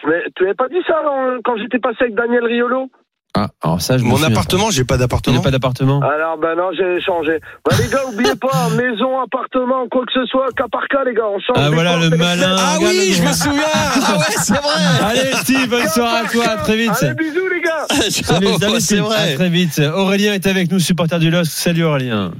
Mais 0.07 0.23
tu 0.35 0.43
avais 0.43 0.55
pas 0.55 0.69
dit 0.69 0.81
ça 0.87 0.95
hein, 1.05 1.37
quand 1.43 1.57
j'étais 1.57 1.79
passé 1.79 1.97
avec 2.01 2.15
Daniel 2.15 2.45
Riolo? 2.45 2.89
Ah, 3.37 3.49
alors 3.61 3.81
ça, 3.81 3.99
je 3.99 4.03
me 4.03 4.09
Mon 4.09 4.23
appartement, 4.23 4.71
j'ai 4.71 4.83
pas 4.83 4.97
d'appartement. 4.97 5.41
pas 5.41 5.51
d'appartement 5.51 6.01
Alors, 6.01 6.37
ben 6.39 6.55
non, 6.55 6.71
j'ai 6.75 6.99
changé. 7.01 7.39
Bah, 7.63 7.75
les 7.79 7.87
gars, 7.87 8.01
oubliez 8.11 8.35
pas, 8.35 8.69
maison, 8.75 9.21
appartement, 9.21 9.87
quoi 9.91 10.05
que 10.07 10.13
ce 10.13 10.25
soit, 10.25 10.47
cas 10.57 10.65
par 10.71 10.87
cas, 10.87 11.03
les 11.03 11.13
gars, 11.13 11.27
on 11.27 11.39
change. 11.39 11.55
Ah 11.55 11.69
voilà 11.71 11.97
le 11.97 12.09
malin. 12.17 12.55
Ah 12.57 12.77
oui, 12.81 13.13
je 13.13 13.21
me 13.21 13.31
souviens. 13.31 13.61
Ah 13.67 14.17
ouais, 14.17 14.35
c'est 14.37 14.53
vrai. 14.53 14.81
Allez 15.03 15.33
Steve, 15.33 15.69
bonne 15.69 15.87
soirée 15.87 16.25
à 16.25 16.29
toi, 16.29 16.45
à 16.47 16.57
très 16.57 16.77
vite. 16.77 16.91
Allez, 16.99 17.13
bisous, 17.13 17.47
les 17.47 17.61
gars. 17.61 17.85
Salut, 18.09 18.47
salut, 18.57 18.73
c'est 18.75 18.79
Steve. 18.79 19.03
À 19.03 19.07
vrai. 19.07 19.35
très 19.35 19.49
vite. 19.49 19.79
Aurélien 19.93 20.33
est 20.33 20.47
avec 20.47 20.71
nous, 20.71 20.79
supporter 20.79 21.19
du 21.19 21.29
LOSC. 21.29 21.51
Salut 21.51 21.83
Aurélien. 21.83 22.31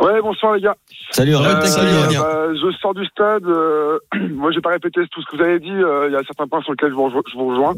Ouais, 0.00 0.20
bonsoir 0.20 0.54
les 0.54 0.60
gars. 0.60 0.74
Salut 1.10 1.34
Aurélien. 1.34 1.58
Euh, 1.58 1.64
salut, 1.66 1.94
Aurélien. 1.96 2.20
bah, 2.20 2.46
je 2.54 2.70
sors 2.78 2.94
du 2.94 3.04
stade. 3.06 3.44
euh, 3.46 3.98
moi, 4.30 4.50
j'ai 4.52 4.60
pas 4.60 4.70
répété 4.70 5.00
tout 5.10 5.22
ce 5.22 5.26
que 5.26 5.36
vous 5.36 5.42
avez 5.42 5.60
dit. 5.60 5.70
euh, 5.70 6.06
Il 6.08 6.12
y 6.12 6.16
a 6.16 6.22
certains 6.24 6.46
points 6.48 6.62
sur 6.62 6.72
lesquels 6.72 6.90
je 6.90 6.94
vous 6.94 7.04
rejoins. 7.04 7.22
Je 7.30 7.38
vous 7.38 7.48
rejoins. 7.48 7.74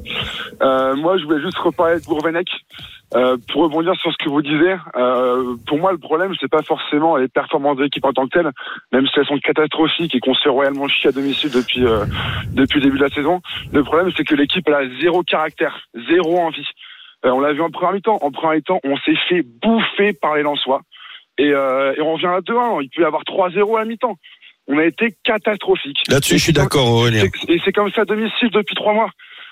Euh, 0.63 0.97
moi, 0.97 1.19
je 1.19 1.25
voulais 1.25 1.41
juste 1.43 1.59
reparler 1.59 2.01
de 2.01 2.05
Gourvenec 2.05 2.49
euh, 3.15 3.37
pour 3.53 3.65
rebondir 3.65 3.95
sur 3.97 4.11
ce 4.13 4.17
que 4.25 4.29
vous 4.31 4.43
disiez. 4.43 4.77
Euh, 4.97 5.55
pour 5.67 5.79
moi, 5.79 5.93
le 5.93 5.99
problème, 5.99 6.33
c'est 6.41 6.51
pas 6.51 6.63
forcément 6.63 7.17
les 7.17 7.29
performances 7.29 7.77
de 7.77 7.83
l'équipe 7.85 8.05
en 8.05 8.13
tant 8.13 8.27
que 8.27 8.39
telles, 8.39 8.51
même 8.93 9.07
si 9.07 9.19
elles 9.19 9.27
sont 9.27 9.39
catastrophiques 9.39 10.15
et 10.15 10.21
qu'on 10.21 10.35
se 10.35 10.43
fait 10.43 10.49
royalement 10.51 10.89
chier 10.89 11.11
à 11.11 11.13
domicile 11.13 11.51
depuis 11.51 11.85
euh, 11.85 12.05
depuis 12.53 12.81
le 12.81 12.87
début 12.87 12.99
de 12.99 13.05
la 13.05 13.11
saison. 13.11 13.41
Le 13.73 13.85
problème, 13.85 14.11
c'est 14.17 14.25
que 14.25 14.35
l'équipe 14.35 14.69
a 14.69 14.81
zéro 15.01 15.23
caractère, 15.23 15.77
zéro 16.09 16.39
envie. 16.39 16.67
Euh, 17.25 17.31
on 17.31 17.41
l'a 17.41 17.53
vu 17.53 17.63
en 17.63 17.71
première 17.71 17.93
mi-temps. 17.93 18.19
En 18.23 18.31
première 18.31 18.57
mi-temps, 18.57 18.81
on 18.85 18.97
s'est 18.99 19.17
fait 19.29 19.43
bouffer 19.43 20.13
par 20.13 20.37
les 20.37 20.43
Lensois. 20.43 20.81
Et, 21.39 21.53
euh, 21.53 21.95
et 21.97 22.01
on 22.01 22.15
revient 22.15 22.27
à 22.27 22.41
2-1. 22.41 22.83
Il 22.83 22.91
peut 22.91 23.03
y 23.03 23.05
avoir 23.05 23.23
3-0 23.23 23.81
à 23.81 23.85
mi-temps. 23.85 24.17
On 24.69 24.79
a 24.79 24.85
été 24.85 25.15
catastrophique. 25.23 25.99
Là-dessus, 26.09 26.39
je 26.39 26.45
suis 26.45 26.53
d'accord, 26.53 26.91
Aurélien. 26.91 27.25
Et 27.49 27.61
c'est 27.65 27.73
comme 27.73 27.91
ça 27.93 28.03
à 28.03 28.05
domicile 28.05 28.51
depuis 28.51 28.75
trois 28.75 28.95
mois. 28.95 29.11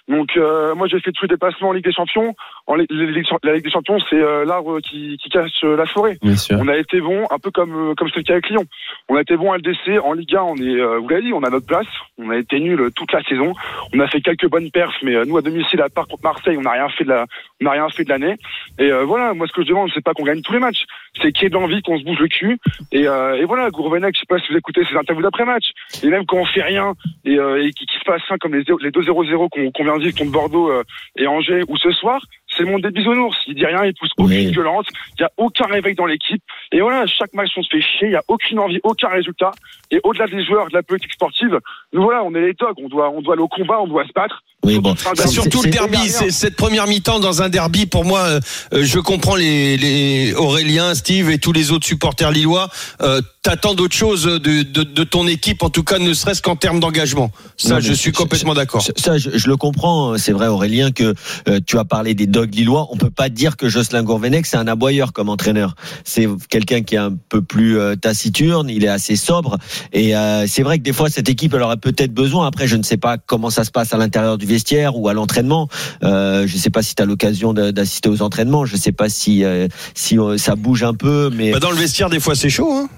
Donc 0.09 0.37
euh, 0.37 0.75
moi 0.75 0.87
j'ai 0.87 1.01
fait 1.01 1.13
tous 1.13 1.25
les 1.25 1.29
déplacements 1.29 1.69
en 1.69 1.73
Ligue 1.73 1.85
des 1.85 1.93
Champions. 1.93 2.35
En 2.67 2.77
Ligue- 2.77 2.91
Ligue- 2.91 3.27
la 3.43 3.55
Ligue 3.55 3.65
des 3.65 3.71
Champions 3.71 3.99
c'est 4.09 4.17
euh, 4.17 4.45
l'arbre 4.47 4.81
qui, 4.81 5.19
qui 5.23 5.29
cache 5.29 5.51
euh, 5.65 5.77
la 5.77 5.85
forêt. 5.87 6.17
On 6.59 6.69
a 6.69 6.77
été 6.77 7.01
bon, 7.01 7.27
un 7.31 7.39
peu 7.39 7.51
comme 7.51 7.91
euh, 7.91 7.95
comme 7.95 8.09
c'est 8.09 8.19
le 8.21 8.23
cas 8.23 8.33
avec 8.35 8.49
Lyon. 8.49 8.65
On 9.09 9.17
a 9.17 9.21
été 9.21 9.37
bon 9.37 9.53
à 9.53 9.59
LDC, 9.59 9.99
en 10.03 10.15
Liga 10.15 10.43
on 10.45 10.57
est, 10.57 10.81
euh, 10.81 10.99
vous 10.99 11.09
l'avez 11.09 11.23
dit, 11.23 11.33
on 11.35 11.43
a 11.43 11.51
notre 11.51 11.67
place. 11.67 11.87
On 12.17 12.31
a 12.31 12.37
été 12.39 12.59
nul 12.61 12.91
toute 12.97 13.13
la 13.13 13.23
saison. 13.25 13.53
On 13.93 14.01
a 14.01 14.07
fait 14.09 14.21
quelques 14.23 14.49
bonnes 14.49 14.71
perfs, 14.71 14.97
mais 15.03 15.15
euh, 15.15 15.25
nous 15.27 15.37
à 15.37 15.43
domicile 15.43 15.83
à 15.83 15.89
part 15.91 16.07
contre 16.09 16.23
Marseille, 16.25 16.57
on 16.57 16.63
n'a 16.63 16.71
rien 16.73 16.89
fait 16.89 17.05
de 17.05 17.11
la, 17.11 17.27
on 17.61 17.65
n'a 17.65 17.73
rien 17.73 17.89
fait 17.91 18.05
de 18.05 18.09
l'année. 18.09 18.37
Et 18.79 18.91
euh, 18.91 19.05
voilà, 19.05 19.35
moi 19.35 19.47
ce 19.47 19.53
que 19.53 19.63
je 19.63 19.69
demande 19.69 19.91
c'est 19.95 20.03
pas 20.05 20.15
qu'on 20.15 20.25
gagne 20.25 20.41
tous 20.41 20.53
les 20.55 20.59
matchs, 20.59 20.85
c'est 21.21 21.33
qu'il 21.33 21.43
y 21.43 21.47
ait 21.47 21.51
de 21.51 21.55
l'envie, 21.55 21.83
qu'on 21.83 21.99
se 21.99 22.05
bouge 22.05 22.19
le 22.19 22.29
cul. 22.29 22.59
Et, 22.93 23.07
euh, 23.07 23.37
et 23.37 23.45
voilà, 23.45 23.69
Gourvenec, 23.71 24.15
je 24.15 24.21
sais 24.21 24.27
pas 24.27 24.39
si 24.39 24.51
vous 24.53 24.59
écoutez 24.59 24.85
ses 24.85 24.97
interviews 24.97 25.23
d'après 25.23 25.45
match. 25.45 25.67
Et 26.03 26.09
même 26.09 26.25
quand 26.25 26.39
on 26.39 26.47
fait 26.47 26.63
rien 26.63 26.95
et, 27.27 27.39
euh, 27.39 27.63
et 27.63 27.71
qu'il 27.73 27.87
qu'il 27.87 27.99
se 28.01 28.05
passe 28.05 28.23
rien 28.29 28.39
comme 28.39 28.55
les, 28.55 28.61
les 28.81 28.91
2-0-0 28.91 29.49
qu'on 29.73 29.85
vient 29.85 29.99
de 29.99 30.03
vivre 30.03 30.17
contre 30.17 30.33
Bordeaux 30.33 30.71
euh, 30.71 30.83
et 31.19 31.27
Angers 31.27 31.63
ou 31.69 31.77
ce 31.77 31.91
soir, 31.93 32.23
c'est 32.57 32.63
le 32.63 32.71
monde 32.71 32.83
des 32.83 32.91
bisounours. 32.91 33.37
Il 33.47 33.55
dit 33.55 33.67
rien, 33.67 33.85
il 33.85 33.95
pousse 33.95 34.13
aucune 34.17 34.37
Oui. 34.37 34.51
violence. 34.53 34.87
Il 35.19 35.23
y 35.23 35.25
a 35.25 35.31
aucun 35.37 35.67
réveil 35.67 35.95
dans 35.95 36.07
l'équipe. 36.07 36.43
Et 36.73 36.81
voilà, 36.81 37.07
chaque 37.07 37.33
match 37.35 37.51
on 37.57 37.63
se 37.63 37.69
fait 37.77 37.81
chier. 37.83 38.09
Il 38.09 38.13
y 38.13 38.17
a 38.17 38.23
aucune 38.29 38.59
envie, 38.59 38.81
aucun 38.83 39.09
résultat. 39.09 39.51
Et 39.91 40.01
au-delà 40.05 40.27
des 40.27 40.45
joueurs, 40.45 40.69
de 40.69 40.75
la 40.75 40.83
politique 40.83 41.13
sportive, 41.13 41.59
nous 41.93 42.03
voilà, 42.03 42.23
on 42.25 42.35
est 42.35 42.41
les 42.41 42.55
dogs. 42.55 42.77
On 42.79 42.89
doit, 42.89 43.11
on 43.11 43.21
doit 43.23 43.35
aller 43.35 43.43
au 43.43 43.49
combat, 43.49 43.81
on 43.81 43.87
doit 43.87 44.05
se 44.07 44.13
battre. 44.13 44.43
Oui, 44.65 44.79
bon. 44.79 44.93
Enfin, 44.93 45.13
Bah, 45.17 45.27
surtout 45.27 45.63
le 45.63 45.71
derby, 45.71 45.99
cette 46.31 46.57
première 46.57 46.87
mi-temps 46.87 47.21
dans 47.21 47.43
un 47.43 47.49
derby. 47.49 47.87
Pour 47.87 48.05
moi, 48.05 48.21
euh, 48.21 48.41
euh, 48.73 48.85
je 48.85 48.99
comprends 48.99 49.37
les, 49.37 49.77
les 49.77 50.35
Aurélien, 50.35 50.95
Steve 50.95 51.31
et 51.31 51.39
tous 51.39 51.53
les 51.53 51.71
autres 51.71 51.87
supporters 51.87 52.31
lillois. 52.31 52.69
Euh, 53.03 53.21
T'attends 53.43 53.75
d'autres 53.75 53.95
choses 53.95 54.25
de, 54.25 54.39
de, 54.39 54.83
de 54.85 55.05
ton 55.05 55.27
équipe, 55.27 55.63
en 55.63 55.69
tout 55.69 55.83
cas, 55.85 55.99
ne 55.99 56.15
serait-ce 56.15 56.41
qu'en 56.41 56.57
termes 56.57 56.81
d'engagement. 56.81 57.31
Ça, 57.59 57.75
Non, 57.75 57.81
je 57.81 57.93
suis 57.93 58.11
complètement 58.11 58.55
d'accord. 58.55 58.83
Ça, 58.97 59.19
je, 59.19 59.37
je 59.37 59.49
le 59.49 59.59
comprends. 59.59 60.17
C'est 60.17 60.33
vrai, 60.33 60.47
Aurélien, 60.47 60.93
que 60.93 61.13
euh, 61.47 61.61
tu 61.67 61.77
as 61.79 61.85
parlé 61.85 62.15
des 62.15 62.27
dogs 62.27 62.55
lillois. 62.55 62.89
On 62.91 62.97
peut 62.97 63.11
pas 63.11 63.29
dire 63.29 63.59
que 63.59 63.69
Jocelyn 63.69 64.03
Gourvenec, 64.03 64.47
c'est 64.47 64.57
un 64.57 64.67
aboyeur 64.67 65.13
comme 65.13 65.29
entraîneur. 65.29 65.75
C'est 66.05 66.27
quelqu'un 66.49 66.81
qui 66.81 66.95
est 66.95 66.99
un 66.99 67.13
peu 67.29 67.43
plus 67.43 67.79
euh, 67.79 67.97
taciturne. 67.97 68.71
Il 68.71 68.83
est 68.83 68.89
assez 68.89 69.15
sobre. 69.15 69.59
Et 69.93 70.17
euh, 70.17 70.47
c'est 70.49 70.63
vrai 70.63 70.79
que 70.79 70.83
des 70.83 70.95
fois, 70.95 71.11
cette 71.11 71.29
équipe, 71.29 71.53
elle 71.53 71.61
aurait 71.61 71.77
peut-être 71.77 72.15
besoin. 72.15 72.47
Après, 72.47 72.67
je 72.67 72.77
ne 72.77 72.83
sais 72.83 72.97
pas 72.97 73.19
comment 73.19 73.51
ça 73.51 73.65
se 73.65 73.71
passe 73.71 73.93
à 73.93 73.99
l'intérieur 73.99 74.39
du 74.39 74.47
vestiaire 74.55 74.97
ou 74.97 75.09
à 75.09 75.13
l'entraînement. 75.15 75.69
Euh, 76.03 76.47
je 76.47 76.57
sais 76.57 76.71
pas 76.71 76.83
si 76.83 76.95
tu 76.95 77.03
as 77.03 77.07
l'occasion 77.07 77.53
d'assister 77.53 78.09
aux 78.09 78.23
entraînements. 78.23 78.65
Je 78.65 78.77
sais 78.77 78.93
pas 78.93 79.09
si 79.09 79.45
euh, 79.45 79.69
si 79.95 80.19
euh, 80.19 80.39
ça 80.39 80.55
bouge 80.55 80.83
un 80.85 80.95
peu. 80.95 81.31
Mais 81.35 81.51
Bah, 81.53 81.59
dans 81.61 81.71
le 81.71 81.77
vestiaire, 81.77 82.09
des 82.11 82.21
fois, 82.21 82.35
c'est 82.35 82.51
chaud. 82.51 82.73
Hein. 82.73 82.89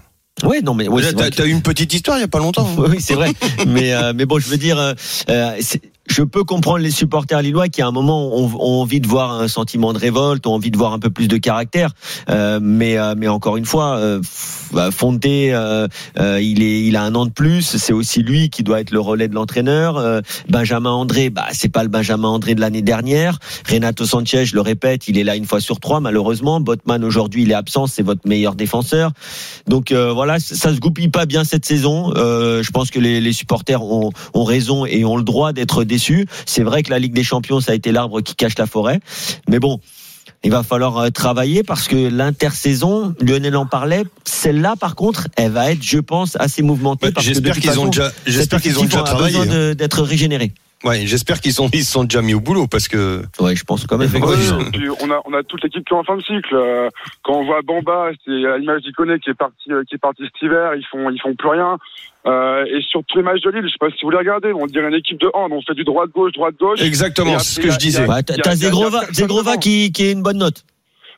ouais, 0.47 0.61
non, 0.61 0.75
mais 0.75 0.87
ouais, 0.89 1.03
T'as 1.13 1.47
eu 1.47 1.51
une 1.51 1.63
petite 1.63 1.93
histoire 1.95 2.19
il 2.19 2.21
y 2.21 2.25
a 2.25 2.29
pas 2.29 2.39
longtemps. 2.39 2.69
hein. 2.79 2.85
oui, 2.91 2.99
c'est 3.01 3.15
vrai. 3.15 3.33
mais 3.67 3.95
euh, 3.95 4.13
mais 4.15 4.27
bon, 4.27 4.39
je 4.39 4.49
veux 4.49 4.59
dire, 4.59 4.79
euh, 4.79 4.95
je 6.07 6.23
peux 6.23 6.45
comprendre 6.45 6.79
les 6.79 6.91
supporters 6.91 7.43
lillois 7.43 7.69
qui 7.69 7.83
à 7.83 7.87
un 7.87 7.93
moment 7.93 8.35
ont, 8.37 8.81
envie 8.81 9.01
de 9.01 9.09
voir 9.09 9.33
un 9.41 9.49
sentiment 9.49 9.93
de 9.93 9.99
révolte, 9.99 10.47
ont 10.47 10.55
envie 10.55 10.71
de 10.71 10.77
voir 10.77 10.93
un 10.93 10.99
peu 10.99 11.11
plus 11.11 11.29
de 11.29 11.37
caractère. 11.37 11.93
Euh, 12.31 12.61
mais 12.63 12.97
euh, 12.99 13.15
mais 13.17 13.29
encore 13.29 13.57
une 13.57 13.65
fois, 13.65 13.97
euh, 13.97 14.21
bah, 14.73 14.91
Fonte, 14.91 15.25
euh, 15.27 15.89
euh, 16.19 16.41
il 16.41 16.63
est 16.63 16.85
il 16.85 16.97
a 16.97 17.03
un 17.03 17.15
an 17.15 17.27
de 17.27 17.31
plus. 17.31 17.77
C'est 17.77 17.93
aussi 17.93 18.23
lui 18.23 18.51
qui 18.51 18.63
doit 18.63 18.81
être 18.81 18.91
le 18.91 19.01
relais 19.01 19.29
de 19.29 19.35
l'entraîneur. 19.35 19.97
Euh, 19.97 20.21
Benjamin 20.49 20.91
André, 20.91 21.31
bah 21.31 21.47
c'est 21.53 21.69
pas 21.69 21.83
le 21.83 21.89
Benjamin 21.89 22.29
André 22.29 22.55
de 22.55 22.61
l'année 22.61 22.83
dernière. 22.83 23.39
Renato 23.71 24.05
Sanchez, 24.05 24.45
je 24.45 24.55
le 24.55 24.61
répète, 24.61 25.09
il 25.09 25.19
est 25.19 25.25
là 25.25 25.37
une 25.37 25.47
fois 25.47 25.61
sur 25.61 25.81
trois 25.81 26.01
malheureusement. 26.01 26.61
Botman 26.61 27.05
aujourd'hui 27.05 27.43
il 27.43 27.51
est 27.51 27.55
absent, 27.55 27.87
c'est 27.87 28.03
votre 28.03 28.27
meilleur 28.27 28.55
défenseur. 28.55 29.11
Donc 29.67 29.93
voilà, 29.93 30.39
ça 30.39 30.75
se 30.75 30.79
goupille 30.79 31.09
pas 31.09 31.27
bien 31.27 31.45
cette 31.45 31.65
saison. 31.65 32.13
Je 32.15 32.71
pense 32.71 32.91
que 32.91 33.01
les, 33.01 33.21
les 33.21 33.33
supporters 33.33 33.83
ont, 33.83 34.11
ont 34.35 34.45
raison 34.45 34.87
et 34.87 35.05
ont 35.05 35.17
le 35.17 35.25
droit 35.25 35.53
d'être 35.53 35.85
C'est 36.47 36.63
vrai 36.63 36.83
que 36.83 36.91
la 36.91 36.99
Ligue 36.99 37.13
des 37.15 37.25
Champions, 37.25 37.61
ça 37.61 37.73
a 37.73 37.75
été 37.75 37.93
l'arbre 37.93 38.21
qui 38.21 38.35
cache 38.35 38.57
la 38.59 38.67
forêt. 38.67 39.01
Mais 39.49 39.59
bon, 39.59 39.81
il 40.45 40.51
va 40.51 40.63
falloir 40.63 40.99
euh, 40.99 41.11
travailler 41.11 41.63
parce 41.63 41.89
que 41.89 41.97
l'intersaison, 42.09 43.15
Lionel 43.21 43.57
en 43.57 43.67
parlait, 43.67 44.05
celle-là 44.25 44.75
par 44.79 44.95
contre, 44.95 45.29
elle 45.37 45.51
va 45.53 45.73
être, 45.73 45.83
je 45.83 45.99
pense, 45.99 46.37
assez 46.39 46.63
mouvementée. 46.63 47.07
J'espère 47.19 47.55
qu'ils 47.59 47.81
ont 47.81 47.87
déjà, 47.87 48.13
j'espère 48.27 48.61
qu'ils 48.61 48.79
ont 48.79 48.85
déjà 48.85 49.03
travaillé. 49.03 49.39
besoin 49.39 49.47
de- 49.55 49.73
d'être 49.75 50.03
régénéré. 50.03 50.53
Ouais, 50.87 51.07
j'espère 51.07 51.41
qu'ils 51.41 51.53
sont, 51.53 51.69
ils 51.73 51.85
se 51.85 51.93
sont 51.93 52.05
déjà 52.05 52.23
mis 52.23 52.35
au 52.35 52.41
boulot 52.41 52.67
parce 52.67 52.87
que. 52.89 53.23
Ouais, 53.41 53.57
je 53.57 53.65
pense 53.65 53.87
quand 53.87 53.99
même. 53.99 54.09
Ouais, 54.13 54.21
on 55.03 55.11
a 55.11 55.21
on 55.25 55.33
a 55.35 55.43
toute 55.43 55.63
l'équipe 55.65 55.85
qui 55.85 55.93
est 55.93 55.97
en 55.97 56.05
fin 56.05 56.17
de 56.17 56.23
cycle. 56.23 56.55
Euh, 56.55 56.89
Quand 57.25 57.35
on 57.35 57.45
voit 57.45 57.63
Bamba, 57.63 58.11
c'est 58.25 58.31
l'image 58.31 58.83
d'Iconé 58.83 59.19
qui 59.19 59.31
est 59.31 59.35
parti 59.35 59.73
euh, 59.73 59.83
qui 59.89 59.97
est 59.97 59.99
parti 59.99 60.23
cet 60.23 60.43
hiver, 60.43 60.75
ils 60.75 60.87
font 60.91 61.11
ils 61.11 61.21
font 61.21 61.35
plus 61.35 61.49
rien. 61.49 61.79
Euh, 62.27 62.65
et 62.67 62.81
sur 62.83 63.03
tous 63.05 63.19
les 63.19 63.25
matchs 63.25 63.41
de 63.43 63.51
Lille, 63.51 63.63
je 63.65 63.69
sais 63.69 63.79
pas 63.79 63.91
si 63.91 64.05
vous 64.05 64.11
les 64.11 64.19
regardez, 64.19 64.53
on 64.53 64.67
dirait 64.67 64.89
une 64.89 64.95
équipe 64.95 65.21
de 65.21 65.31
hand, 65.33 65.53
on 65.53 65.61
fait 65.63 65.75
du 65.75 65.85
droite 65.85 66.11
gauche 66.11 66.33
droite 66.33 66.57
gauche. 66.59 66.81
Exactement, 66.83 67.39
c'est 67.39 67.61
ce 67.61 67.67
que 67.67 67.73
je 67.73 67.79
disais. 67.79 68.07
T'as 68.43 68.55
Zegrova, 68.55 69.57
qui, 69.57 69.93
qui 69.93 70.05
est 70.05 70.13
une 70.13 70.23
bonne 70.23 70.39
note. 70.39 70.65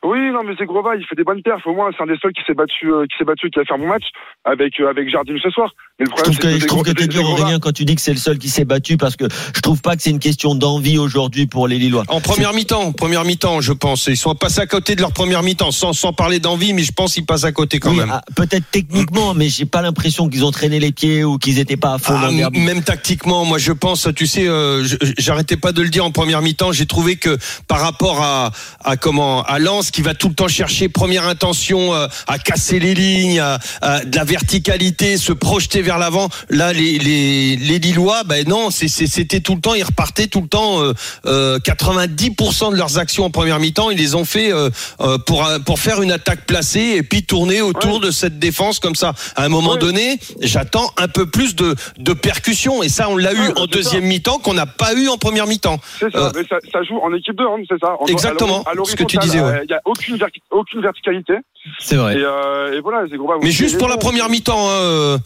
Oui, 0.03 0.31
non, 0.31 0.41
mais 0.45 0.55
Zegrova, 0.55 0.95
il 0.95 1.05
fait 1.05 1.15
des 1.15 1.23
bonnes 1.23 1.41
perfs. 1.43 1.65
Au 1.67 1.73
moins, 1.73 1.89
c'est 1.95 2.01
un 2.03 2.07
des 2.07 2.17
seuls 2.21 2.31
qui 2.31 2.41
s'est 2.47 2.53
battu, 2.53 2.91
euh, 2.91 3.05
qui 3.05 3.17
s'est 3.17 3.25
battu, 3.25 3.49
qui 3.49 3.59
a 3.59 3.65
fait 3.65 3.73
un 3.73 3.77
bon 3.77 3.87
match 3.87 4.05
avec 4.45 4.79
euh, 4.79 4.89
avec 4.89 5.09
Jardim 5.09 5.35
ce 5.43 5.49
soir. 5.49 5.71
Mais 5.99 6.05
le 6.05 6.11
Je 6.11 6.15
problème, 6.15 6.23
trouve 6.35 6.37
que, 6.39 6.51
c'est 6.53 6.59
je 6.61 6.67
trouve 6.67 6.83
que 6.83 6.91
t'es 6.91 7.07
dur, 7.07 7.29
Aurélien, 7.29 7.59
quand 7.59 7.73
tu 7.73 7.83
dis 7.83 7.95
que 7.95 8.01
c'est 8.01 8.13
le 8.13 8.17
seul 8.17 8.37
qui 8.37 8.49
s'est 8.49 8.63
battu, 8.65 8.95
parce 8.97 9.15
que 9.17 9.25
je 9.53 9.59
trouve 9.61 9.81
pas 9.81 9.95
que 9.97 10.01
c'est 10.01 10.09
une 10.11 10.19
question 10.19 10.55
d'envie 10.55 10.97
aujourd'hui 10.97 11.47
pour 11.47 11.67
les 11.67 11.77
Lillois. 11.77 12.03
En 12.07 12.21
première 12.21 12.53
mi-temps, 12.53 12.93
première 12.93 13.25
mi-temps, 13.25 13.59
je 13.61 13.73
pense. 13.73 14.07
Ils 14.07 14.15
sont 14.15 14.33
passés 14.35 14.61
à 14.61 14.67
côté 14.67 14.95
de 14.95 15.01
leur 15.01 15.11
première 15.11 15.43
mi-temps, 15.43 15.71
sans, 15.71 15.91
sans 15.93 16.13
parler 16.13 16.39
d'envie, 16.39 16.71
mais 16.73 16.83
je 16.83 16.93
pense 16.93 17.13
qu'ils 17.15 17.25
passent 17.25 17.43
à 17.43 17.51
côté 17.51 17.79
quand 17.79 17.91
Oui, 17.91 17.97
même. 17.97 18.09
ah, 18.11 18.21
Peut-être 18.35 18.65
techniquement, 18.71 19.33
mais 19.33 19.49
j'ai 19.49 19.65
pas 19.65 19.81
l'impression 19.81 20.29
qu'ils 20.29 20.45
ont 20.45 20.51
traîné 20.51 20.79
les 20.79 20.91
pieds 20.93 21.23
ou 21.25 21.37
qu'ils 21.37 21.59
étaient 21.59 21.75
pas 21.77 21.95
à 21.95 21.97
fond 21.97 22.13
Ah, 22.17 22.29
dans 22.31 22.49
même 22.59 22.83
tactiquement, 22.83 23.43
moi 23.43 23.57
je 23.57 23.73
pense, 23.73 24.07
tu 24.15 24.27
sais, 24.27 24.47
euh, 24.47 24.83
je- 24.85 24.95
j'arrêtais 25.17 25.57
pas 25.57 25.73
de 25.73 25.81
le 25.81 25.89
dire 25.89 26.05
en 26.05 26.11
première 26.11 26.41
mi-temps. 26.41 26.71
J'ai 26.71 26.85
trouvé 26.85 27.17
que 27.17 27.37
par 27.67 27.81
rapport 27.81 28.21
à, 28.21 28.51
à 28.85 28.95
comment 28.95 29.43
à 29.43 29.59
Lens 29.59 29.88
qui 29.91 30.01
va 30.01 30.13
tout 30.13 30.29
le 30.29 30.33
temps 30.35 30.47
chercher 30.47 30.89
première 30.89 31.27
intention 31.27 31.93
euh, 31.93 32.07
à 32.27 32.37
casser 32.39 32.79
les 32.79 32.93
lignes, 32.93 33.39
à, 33.39 33.59
à 33.81 34.03
de 34.05 34.15
la 34.15 34.23
verticalité, 34.23 35.17
se 35.17 35.31
projeter 35.33 35.81
vers 35.81 35.97
l'avant. 35.97 36.29
Là, 36.49 36.73
les 36.73 36.97
les 36.99 37.55
les 37.55 37.79
Lillois, 37.79 38.23
ben 38.25 38.47
non, 38.47 38.69
c'était 38.71 39.39
tout 39.39 39.55
le 39.55 39.61
temps, 39.61 39.73
ils 39.73 39.83
repartaient 39.83 40.27
tout 40.27 40.41
le 40.41 40.47
temps. 40.47 40.81
euh, 40.81 40.93
euh, 41.25 41.59
90% 41.59 42.71
de 42.71 42.75
leurs 42.77 42.97
actions 42.97 43.25
en 43.25 43.29
première 43.29 43.59
mi-temps, 43.59 43.89
ils 43.91 43.97
les 43.97 44.15
ont 44.15 44.25
fait 44.25 44.51
euh, 44.51 44.69
euh, 45.01 45.17
pour 45.17 45.47
pour 45.65 45.79
faire 45.79 46.01
une 46.01 46.11
attaque 46.11 46.45
placée 46.45 46.93
et 46.97 47.03
puis 47.03 47.23
tourner 47.23 47.61
autour 47.61 47.95
Ouais. 47.95 48.07
de 48.07 48.11
cette 48.11 48.39
défense 48.39 48.79
comme 48.79 48.95
ça. 48.95 49.13
À 49.35 49.43
un 49.45 49.49
moment 49.49 49.71
Ouais. 49.73 49.77
donné, 49.79 50.19
j'attends 50.41 50.91
un 50.97 51.07
peu 51.07 51.25
plus 51.25 51.55
de 51.55 51.75
de 51.97 52.13
percussion 52.13 52.83
et 52.83 52.89
ça 52.89 53.09
on 53.09 53.17
l'a 53.17 53.33
eu 53.33 53.49
en 53.55 53.65
deuxième 53.65 54.03
mi-temps 54.05 54.39
qu'on 54.39 54.53
n'a 54.53 54.65
pas 54.65 54.93
eu 54.93 55.07
en 55.09 55.17
première 55.17 55.47
mi-temps. 55.47 55.79
C'est 55.99 56.11
ça, 56.11 56.17
Euh, 56.19 56.31
mais 56.35 56.43
ça, 56.49 56.57
ça 56.71 56.83
joue 56.83 56.97
en 57.01 57.13
équipe 57.13 57.35
de 57.35 57.43
hand, 57.43 57.61
c'est 57.69 57.79
ça. 57.79 57.95
En- 57.99 58.05
Exactement, 58.05 58.63
à 58.63 58.71
ce 58.85 58.95
que 58.95 59.03
tu 59.03 59.17
disais, 59.17 59.39
ouais. 59.41 59.61
Il 59.67 59.78
a 59.79 59.89
aucune 59.89 60.15
verti- 60.17 60.41
aucune 60.51 60.81
verticalité. 60.81 61.33
C'est 61.79 61.95
vrai. 61.95 62.17
Et, 62.17 62.23
euh, 62.23 62.73
et 62.77 62.81
voilà, 62.81 63.07
Zegrova. 63.07 63.35
Mais 63.41 63.51
juste 63.51 63.77
pour 63.79 63.89
la 63.89 63.97
première 63.97 64.29
mi-temps. 64.29 64.69
hein, 64.69 64.73
euh, 64.81 65.17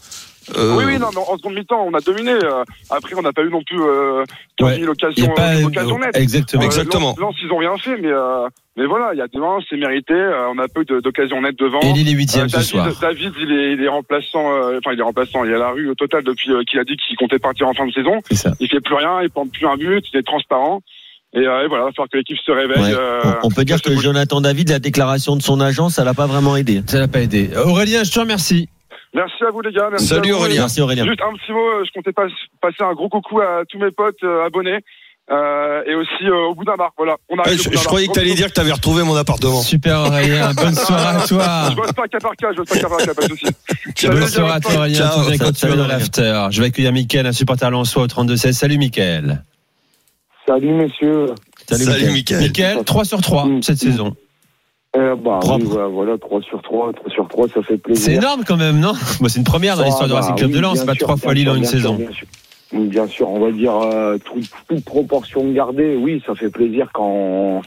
euh, 0.56 0.76
Oui, 0.76 0.84
oui, 0.86 0.98
non, 0.98 1.08
mais 1.12 1.20
en 1.20 1.36
seconde 1.36 1.54
mi-temps, 1.54 1.84
on 1.86 1.94
a 1.94 2.00
dominé. 2.00 2.32
euh, 2.32 2.64
Après, 2.90 3.14
on 3.16 3.22
n'a 3.22 3.32
pas 3.32 3.42
eu 3.42 3.50
non 3.50 3.62
plus 3.62 3.80
euh, 3.80 4.24
15 4.58 4.68
000 4.68 4.78
Il 4.80 4.84
y 4.84 4.88
occasions, 4.88 5.32
a 5.32 5.34
pas 5.34 5.54
euh, 5.56 5.64
occasions 5.64 5.98
nettes. 5.98 6.16
exactement. 6.16 6.62
Euh, 6.62 6.66
Exactement. 6.66 7.14
Lens, 7.18 7.34
ils 7.42 7.50
ont 7.52 7.56
rien 7.58 7.76
fait, 7.78 7.96
mais 7.98 8.10
mais 8.76 8.86
voilà, 8.86 9.10
il 9.14 9.18
y 9.18 9.22
a 9.22 9.28
devant, 9.28 9.60
c'est 9.70 9.76
mérité. 9.76 10.14
on 10.52 10.58
a 10.58 10.66
peu 10.66 10.84
d'occasions 10.84 11.40
nettes 11.40 11.58
devant. 11.58 11.80
Et 11.80 11.92
Lille 11.92 12.08
est 12.08 12.12
huitième 12.12 12.46
Euh, 12.46 12.48
ce 12.48 12.54
David, 12.56 12.68
soir. 12.68 12.88
David, 13.00 13.32
il 13.40 13.52
est, 13.52 13.72
il 13.74 13.82
est 13.84 13.88
remplaçant. 13.88 14.44
Enfin, 14.76 14.92
il 14.92 14.98
est 14.98 15.02
remplaçant. 15.02 15.44
Il 15.44 15.52
est 15.52 15.54
à 15.54 15.58
la 15.58 15.70
rue 15.70 15.88
au 15.88 15.94
total 15.94 16.24
depuis 16.24 16.50
qu'il 16.68 16.78
a 16.80 16.84
dit 16.84 16.96
qu'il 16.96 17.16
comptait 17.16 17.38
partir 17.38 17.68
en 17.68 17.72
fin 17.74 17.86
de 17.86 17.92
saison. 17.92 18.20
C'est 18.28 18.34
ça. 18.34 18.52
Il 18.58 18.68
fait 18.68 18.80
plus 18.80 18.96
rien, 18.96 19.22
il 19.22 19.30
prend 19.30 19.46
plus 19.46 19.66
un 19.66 19.76
but, 19.76 20.04
il 20.12 20.18
est 20.18 20.24
transparent. 20.26 20.82
Et, 21.34 21.38
euh, 21.38 21.64
et 21.64 21.68
voilà, 21.68 21.84
il 21.84 21.86
va 21.86 21.92
falloir 21.92 22.08
que 22.12 22.16
l'équipe 22.16 22.36
se 22.38 22.52
réveille. 22.52 22.80
Ouais. 22.94 22.94
euh, 22.98 23.20
On- 23.42 23.48
peut 23.50 23.64
dire 23.64 23.82
que 23.82 23.94
Jonathan 23.96 24.40
David, 24.40 24.68
la 24.70 24.78
déclaration 24.78 25.34
de 25.36 25.42
son 25.42 25.60
agent, 25.60 25.88
ça 25.88 26.04
l'a 26.04 26.14
pas 26.14 26.26
vraiment 26.26 26.56
aidé. 26.56 26.82
Ça 26.86 26.98
n'a 27.00 27.08
pas 27.08 27.20
aidé. 27.20 27.50
Aurélien, 27.56 28.04
je 28.04 28.12
te 28.12 28.20
remercie. 28.20 28.68
Merci 29.14 29.44
à 29.46 29.50
vous 29.50 29.60
les 29.60 29.72
gars. 29.72 29.88
Merci 29.90 30.06
Salut, 30.06 30.30
à 30.30 30.32
vous. 30.34 30.38
Aurélien. 30.40 30.60
Merci 30.62 30.80
Aurélien. 30.80 31.04
Juste 31.04 31.20
un 31.22 31.32
petit 31.36 31.52
mot, 31.52 31.58
euh, 31.58 31.84
je 31.86 31.90
comptais 31.92 32.12
pas- 32.12 32.26
passer 32.60 32.82
un 32.82 32.92
gros 32.94 33.08
coucou 33.08 33.40
à 33.40 33.62
tous 33.68 33.78
mes 33.78 33.90
potes 33.92 34.22
euh, 34.24 34.44
abonnés 34.46 34.78
euh, 35.30 35.82
et 35.86 35.94
aussi 35.94 36.24
euh, 36.24 36.48
au 36.50 36.54
bout 36.54 36.64
d'un 36.64 36.74
bar. 36.74 36.90
Voilà, 36.96 37.16
on 37.28 37.34
Ouais, 37.36 37.40
arrive. 37.46 37.58
je, 37.58 37.64
d'un 37.64 37.70
je 37.70 37.74
bar. 37.76 37.84
croyais 37.86 38.06
que 38.08 38.12
tu 38.12 38.18
allais 38.20 38.34
dire 38.34 38.48
que 38.48 38.52
tu 38.54 38.60
avais 38.60 38.72
retrouvé 38.72 39.02
mon 39.04 39.14
appartement. 39.16 39.60
Super 39.60 40.00
Aurélien, 40.00 40.52
bonne 40.56 40.74
soirée 40.74 41.16
à 41.22 41.26
toi. 41.26 41.68
Je 41.70 41.76
bosse 41.76 41.92
pas 41.92 42.06
cas 42.08 42.18
par 42.18 42.36
cas, 42.36 42.48
je 42.52 42.56
bosse 42.58 42.68
pas 42.68 42.78
cas 42.78 42.88
par 42.88 42.98
cas, 42.98 43.14
pas 43.14 43.22
de 43.22 43.28
souci. 43.28 43.46
Salut, 43.96 44.18
Bonne 44.20 44.28
soirée 44.28 44.52
à 44.52 44.60
toi 44.60 44.74
Aurélien, 44.76 44.98
Ciao, 44.98 45.52
ça- 45.54 45.76
dans 45.76 45.86
l'after. 45.86 46.46
Je 46.50 46.60
vais 46.60 46.66
accueillir 46.68 46.92
Mickaël, 46.92 47.26
un 47.26 47.32
supporter 47.32 47.70
lensois 47.70 48.02
au 48.04 48.06
32-16. 48.08 48.52
Salut 48.52 48.78
Mickaël. 48.78 49.42
Salut 50.46 50.72
messieurs. 50.72 51.26
Salut, 51.68 51.84
Salut, 51.84 52.12
Mickaël. 52.12 52.12
Mickaël. 52.12 52.42
Mickaël, 52.74 52.84
3 52.84 53.04
sur 53.04 53.20
3 53.20 53.46
Mm. 53.46 53.62
cette 53.62 53.78
saison. 53.78 54.14
Euh, 54.96 55.16
bah, 55.16 55.40
oui, 55.44 55.64
voilà, 55.64 55.88
voilà, 55.88 56.18
3 56.18 56.40
sur 56.42 56.62
3, 56.62 56.92
3 56.92 57.10
sur 57.10 57.26
3, 57.28 57.48
ça 57.48 57.62
fait 57.62 57.78
plaisir. 57.78 58.04
C'est 58.04 58.14
énorme 58.14 58.44
quand 58.46 58.56
même, 58.56 58.78
non? 58.78 58.92
Moi, 59.20 59.28
C'est 59.28 59.38
une 59.38 59.44
première 59.44 59.76
dans 59.76 59.82
Ah, 59.82 59.86
l'histoire 59.86 60.06
du 60.06 60.12
bah, 60.14 60.20
Racing 60.20 60.36
Club 60.36 60.50
oui, 60.50 60.56
de 60.56 60.60
Lens, 60.62 60.84
pas 60.84 60.92
sûr, 60.94 61.06
trois 61.06 61.16
fois 61.16 61.32
bien 61.34 61.40
Lille 61.42 61.50
en 61.50 61.54
une 61.56 61.62
bien 61.62 61.70
saison. 61.70 61.94
Bien 61.96 62.12
sûr, 62.12 62.26
Oui, 62.72 62.86
Bien 62.88 63.06
sûr, 63.08 63.28
on 63.30 63.40
va 63.40 63.50
dire 63.52 63.76
euh, 63.76 64.18
tout- 64.18 64.40
toute 64.68 64.84
proportion 64.84 65.50
gardée, 65.52 65.96
oui, 65.96 66.22
ça 66.26 66.34
fait 66.34 66.50
plaisir 66.50 66.88
quand, 66.92 67.62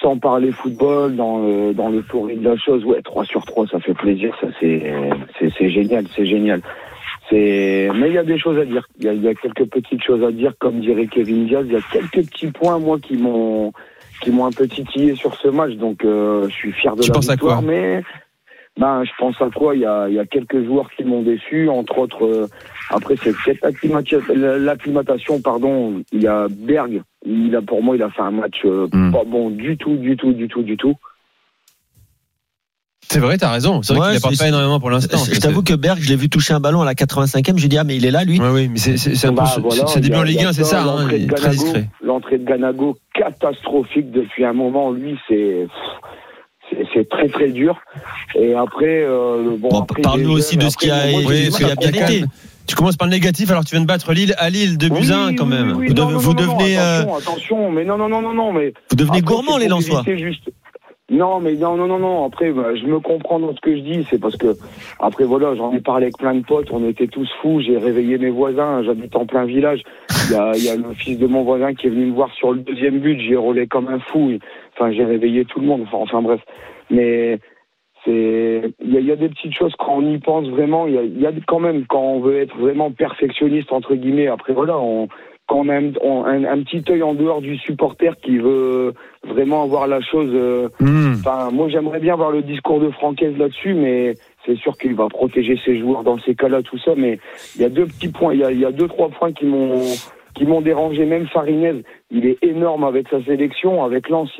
sans 0.00 0.18
parler 0.18 0.52
football, 0.52 1.16
dans, 1.16 1.38
le- 1.38 1.72
dans 1.74 1.88
l'euphorie 1.88 2.36
de 2.36 2.48
la 2.48 2.56
chose, 2.56 2.84
ouais, 2.84 3.02
3 3.02 3.24
sur 3.24 3.44
3, 3.44 3.66
ça 3.68 3.80
fait 3.80 3.94
plaisir, 3.94 4.32
ça 4.40 4.46
c'est 4.60 5.68
génial, 5.70 6.04
c'est 6.14 6.26
génial. 6.26 6.60
C'est, 7.30 7.88
mais 7.94 8.08
il 8.08 8.14
y 8.14 8.18
a 8.18 8.24
des 8.24 8.38
choses 8.38 8.58
à 8.58 8.64
dire. 8.64 8.86
Il 8.98 9.04
y 9.04 9.08
a, 9.08 9.12
il 9.12 9.22
y 9.22 9.28
a 9.28 9.34
quelques 9.34 9.64
petites 9.66 10.02
choses 10.02 10.22
à 10.22 10.30
dire, 10.30 10.52
comme 10.58 10.80
dirait 10.80 11.06
Kevin 11.06 11.46
Diaz. 11.46 11.64
Il 11.66 11.72
y 11.72 11.76
a 11.76 11.80
quelques 11.92 12.28
petits 12.30 12.52
points, 12.52 12.78
moi, 12.78 12.98
qui 13.00 13.16
m'ont, 13.16 13.72
qui 14.22 14.30
m'ont 14.30 14.46
un 14.46 14.52
peu 14.52 14.68
titillé 14.68 15.14
sur 15.16 15.34
ce 15.36 15.48
match. 15.48 15.72
Donc, 15.74 16.04
euh, 16.04 16.48
je 16.48 16.54
suis 16.54 16.72
fier 16.72 16.94
de 16.94 17.02
Tu 17.02 17.10
la 17.10 17.18
victoire. 17.18 17.62
mais, 17.62 18.02
ben, 18.78 19.02
je 19.04 19.10
pense 19.18 19.34
à 19.40 19.48
quoi? 19.50 19.74
Il 19.74 19.80
y 19.82 19.86
a, 19.86 20.08
il 20.08 20.14
y 20.14 20.18
a 20.20 20.26
quelques 20.26 20.64
joueurs 20.64 20.88
qui 20.96 21.02
m'ont 21.02 21.22
déçu, 21.22 21.68
entre 21.68 21.98
autres. 21.98 22.24
euh, 22.24 22.46
après, 22.90 23.16
c'est 23.16 23.34
l'acclimatation, 24.34 25.40
pardon. 25.40 26.02
Il 26.12 26.22
y 26.22 26.26
a 26.26 26.46
Berg. 26.48 27.02
Il 27.24 27.56
a, 27.56 27.62
pour 27.62 27.82
moi, 27.82 27.96
il 27.96 28.02
a 28.02 28.10
fait 28.10 28.22
un 28.22 28.30
match 28.30 28.60
euh, 28.64 28.86
Hmm. 28.92 29.10
pas 29.10 29.24
bon 29.24 29.50
du 29.50 29.76
tout, 29.76 29.96
du 29.96 30.16
tout, 30.16 30.32
du 30.32 30.46
tout, 30.46 30.62
du 30.62 30.76
tout. 30.76 30.94
C'est 33.08 33.20
vrai, 33.20 33.38
t'as 33.38 33.50
raison. 33.52 33.82
C'est 33.82 33.92
vrai 33.94 34.00
Ouais, 34.02 34.08
qu'il 34.12 34.16
apporte 34.18 34.34
c'est- 34.34 34.44
pas 34.44 34.48
énormément 34.48 34.80
pour 34.80 34.90
l'instant. 34.90 35.18
Je 35.32 35.38
t'avoue 35.38 35.62
que 35.62 35.74
Berg, 35.74 35.98
je 36.00 36.08
l'ai 36.08 36.16
vu 36.16 36.28
toucher 36.28 36.54
un 36.54 36.60
ballon 36.60 36.82
à 36.82 36.84
la 36.84 36.94
85e. 36.94 37.56
Je 37.58 37.66
dis 37.68 37.78
ah 37.78 37.84
mais 37.84 37.96
il 37.96 38.04
est 38.04 38.10
là 38.10 38.24
lui. 38.24 38.40
Oui, 38.40 38.46
oui, 38.52 38.68
mais 38.68 38.78
c'est 38.78 38.96
c'est- 38.96 39.14
c'est 39.14 39.26
un 39.28 39.30
peu 39.30 39.36
Bah, 39.36 39.46
ce- 39.54 39.60
voilà, 39.60 39.86
c'est 39.86 40.00
début 40.00 40.16
en 40.16 40.22
Ligue 40.22 40.36
il 40.38 40.42
y 40.42 40.44
a 40.44 40.48
1, 40.48 40.52
c'est 40.52 40.64
ça, 40.64 40.82
hein, 40.82 40.86
l'entrée 40.86 41.16
il 41.18 41.22
est 41.22 41.26
de 41.26 41.34
très 41.34 41.48
Ganago- 41.50 41.62
discret. 41.64 41.88
L'entrée 42.02 42.38
de 42.38 42.44
Ganago 42.44 42.98
catastrophique 43.14 44.10
depuis 44.10 44.44
un 44.44 44.52
moment. 44.52 44.90
Lui, 44.90 45.16
c'est 45.28 45.66
c'est- 46.70 46.84
c'est 46.94 47.08
très 47.08 47.28
très 47.28 47.48
dur. 47.50 47.78
Et 48.34 48.54
après, 48.54 49.04
euh, 49.04 49.56
bon, 49.56 49.68
Bon, 49.68 49.80
après, 49.82 50.02
parle-nous 50.02 50.32
aussi 50.32 50.56
de 50.56 50.68
ce 50.68 50.76
qui 50.76 50.90
a- 50.90 51.08
moi, 51.12 51.20
oui, 51.24 51.36
j'ai 51.36 51.44
du 51.44 51.50
parce 51.50 51.60
mal 51.62 51.76
qu'il 51.76 51.84
y 51.84 51.88
a 51.88 51.90
bien 51.92 52.06
calme. 52.06 52.26
Tu 52.66 52.74
commences 52.74 52.96
par 52.96 53.06
le 53.06 53.12
négatif, 53.12 53.48
alors 53.52 53.64
tu 53.64 53.70
viens 53.76 53.80
de 53.82 53.86
battre 53.86 54.12
Lille 54.12 54.34
à 54.38 54.50
Lille, 54.50 54.76
2 54.76 54.88
buts 54.88 54.96
Oui, 55.02 55.12
1 55.12 55.36
quand 55.36 55.46
même. 55.46 55.68
oui, 55.68 55.74
oui, 55.76 55.86
Vous 55.86 55.94
non, 55.94 56.02
devez- 56.06 56.12
non, 56.14 56.18
vous 56.18 56.34
non, 56.34 56.42
non, 56.46 56.56
devenez, 56.56 56.76
euh, 56.76 57.02
attention, 57.02 57.16
attention, 57.18 57.70
mais 57.70 57.84
non, 57.84 57.96
non, 57.96 58.08
non, 58.08 58.20
non, 58.20 58.34
non, 58.34 58.52
mais 58.52 58.72
Vous 58.90 58.96
devenez 58.96 59.20
c'est 59.24 59.58
les 59.60 59.68
Lensois. 59.68 60.02
juste. 60.16 60.50
Non, 61.08 61.38
mais 61.38 61.54
non, 61.54 61.76
non, 61.76 61.86
non, 61.86 62.00
non. 62.00 62.24
Après, 62.24 62.50
bah, 62.50 62.74
je 62.74 62.84
me 62.84 62.98
comprends 62.98 63.38
dans 63.38 63.54
ce 63.54 63.60
que 63.60 63.76
je 63.76 63.80
dis. 63.80 64.04
C'est 64.10 64.20
parce 64.20 64.36
que, 64.36 64.56
après, 64.98 65.24
voilà, 65.24 65.54
j'en 65.54 65.72
ai 65.72 65.80
parlé 65.80 66.06
avec 66.06 66.18
plein 66.18 66.34
de 66.34 66.44
potes. 66.44 66.72
On 66.72 66.86
était 66.88 67.06
tous 67.06 67.30
fous. 67.40 67.60
J'ai 67.60 67.78
réveillé 67.78 68.18
mes 68.18 68.30
voisins. 68.30 68.82
J'habite 68.82 69.14
en 69.14 69.24
plein 69.24 69.44
village. 69.44 69.82
Il 70.28 70.34
y 70.34 70.38
a, 70.38 70.56
y 70.56 70.68
a 70.68 70.76
le 70.76 70.94
fils 70.94 71.18
de 71.18 71.28
mon 71.28 71.44
voisin 71.44 71.74
qui 71.74 71.86
est 71.86 71.90
venu 71.90 72.06
me 72.06 72.14
voir 72.14 72.32
sur 72.34 72.52
le 72.52 72.58
deuxième 72.58 72.98
but. 72.98 73.20
J'ai 73.20 73.36
roulé 73.36 73.68
comme 73.68 73.86
un 73.86 74.00
fou. 74.00 74.32
Enfin, 74.74 74.90
j'ai 74.90 75.04
réveillé 75.04 75.44
tout 75.44 75.60
le 75.60 75.66
monde. 75.66 75.82
Enfin, 75.82 75.98
enfin 75.98 76.22
bref. 76.22 76.40
Mais 76.90 77.38
c'est, 78.04 78.74
il 78.80 78.92
y 78.92 78.96
a, 78.96 79.00
y 79.00 79.12
a 79.12 79.16
des 79.16 79.28
petites 79.28 79.54
choses 79.54 79.74
quand 79.78 79.98
on 79.98 80.12
y 80.12 80.18
pense 80.18 80.48
vraiment. 80.48 80.88
Il 80.88 80.94
y 80.94 80.98
a, 80.98 81.04
y 81.04 81.26
a 81.26 81.32
quand 81.46 81.60
même 81.60 81.86
quand 81.86 82.02
on 82.02 82.18
veut 82.18 82.40
être 82.40 82.56
vraiment 82.56 82.90
perfectionniste 82.90 83.72
entre 83.72 83.94
guillemets. 83.94 84.26
Après, 84.26 84.52
voilà, 84.52 84.76
on, 84.76 85.06
quand 85.46 85.58
on 85.64 85.68
a 85.68 85.76
un, 85.76 85.92
on- 86.02 86.24
un, 86.24 86.44
un 86.44 86.62
petit 86.62 86.82
œil 86.90 87.02
en 87.02 87.14
dehors 87.14 87.40
du 87.40 87.56
supporter 87.56 88.16
qui 88.20 88.38
veut 88.38 88.92
vraiment 89.24 89.62
avoir 89.62 89.86
la 89.86 90.00
chose. 90.00 90.30
euh, 90.34 90.68
Hmm. 90.80 91.14
Enfin, 91.20 91.50
moi, 91.52 91.68
j'aimerais 91.68 92.00
bien 92.00 92.16
voir 92.16 92.30
le 92.30 92.42
discours 92.42 92.80
de 92.80 92.90
Francaise 92.90 93.36
là-dessus, 93.38 93.74
mais 93.74 94.14
c'est 94.44 94.56
sûr 94.56 94.76
qu'il 94.78 94.94
va 94.94 95.08
protéger 95.08 95.58
ses 95.64 95.78
joueurs 95.78 96.02
dans 96.04 96.18
ces 96.18 96.34
cas-là, 96.34 96.62
tout 96.62 96.78
ça. 96.78 96.92
Mais 96.96 97.18
il 97.54 97.62
y 97.62 97.64
a 97.64 97.68
deux 97.68 97.86
petits 97.86 98.08
points, 98.08 98.32
il 98.34 98.40
y 98.40 98.44
a, 98.44 98.50
il 98.52 98.60
y 98.60 98.64
a 98.64 98.72
deux, 98.72 98.88
trois 98.88 99.08
points 99.08 99.32
qui 99.32 99.46
m'ont 99.46 99.80
qui 100.34 100.44
m'ont 100.44 100.60
dérangé. 100.60 101.04
Même 101.06 101.26
Farinez, 101.28 101.82
il 102.10 102.26
est 102.26 102.38
énorme 102.42 102.84
avec 102.84 103.08
sa 103.08 103.22
sélection, 103.24 103.82
avec 103.84 104.08
Lens. 104.08 104.30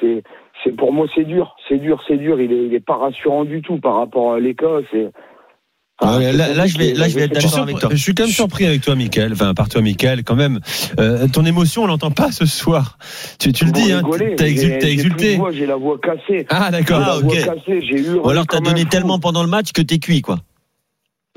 c'est 0.00 0.22
c'est 0.64 0.76
pour 0.76 0.92
moi 0.92 1.06
c'est 1.14 1.24
dur, 1.24 1.54
c'est 1.68 1.78
dur, 1.78 2.02
c'est 2.06 2.16
dur. 2.16 2.40
Il 2.40 2.52
est, 2.52 2.64
il 2.66 2.74
est 2.74 2.84
pas 2.84 2.96
rassurant 2.96 3.44
du 3.44 3.62
tout 3.62 3.78
par 3.78 3.94
rapport 3.96 4.32
à 4.34 4.40
l'Écosse. 4.40 4.84
et- 4.92 5.08
Ouais, 6.02 6.08
c'est 6.20 6.32
là- 6.32 6.54
là, 6.54 6.66
je 6.66 6.78
vais- 6.78 6.94
là, 6.94 7.08
je 7.08 7.14
vais 7.14 7.22
être 7.24 7.34
Je 7.34 7.40
suis, 7.40 7.48
d'accord 7.50 7.62
avec 7.62 7.76
surpris- 7.76 7.80
toi. 7.80 7.90
je 7.92 8.02
suis 8.02 8.14
quand 8.14 8.22
même 8.24 8.32
surpris 8.32 8.66
avec 8.66 8.80
toi, 8.80 8.94
Michael. 8.94 9.32
Enfin, 9.32 9.52
par 9.54 9.68
toi, 9.68 9.82
Michael, 9.82 10.24
quand 10.24 10.34
même. 10.36 10.60
Euh, 10.98 11.26
ton 11.32 11.44
émotion, 11.44 11.82
on 11.82 11.86
l'entend 11.86 12.10
pas 12.10 12.32
ce 12.32 12.46
soir. 12.46 12.96
Tu, 13.38 13.52
tu 13.52 13.66
le 13.66 13.70
dis, 13.72 13.92
hein, 13.92 14.02
t'as 14.36 14.46
exulté. 14.46 14.90
exulté. 14.92 15.38
J'ai 15.52 15.66
la 15.66 15.76
voix 15.76 15.98
cassée. 15.98 16.46
Ah, 16.48 16.70
d'accord. 16.70 17.00
Ah, 17.04 17.16
J'ai 17.16 17.20
la 17.22 17.26
ok. 17.28 17.44
voix 17.44 17.54
cassée, 17.54 17.80
j'ai 17.82 18.00
eu. 18.00 18.14
Ou 18.14 18.28
alors 18.30 18.46
t'as 18.46 18.60
donné 18.60 18.84
tellement 18.86 19.18
pendant 19.18 19.42
le 19.42 19.48
match 19.48 19.72
que 19.72 19.82
t'es 19.82 19.98
cuit 19.98 20.22
quoi. 20.22 20.38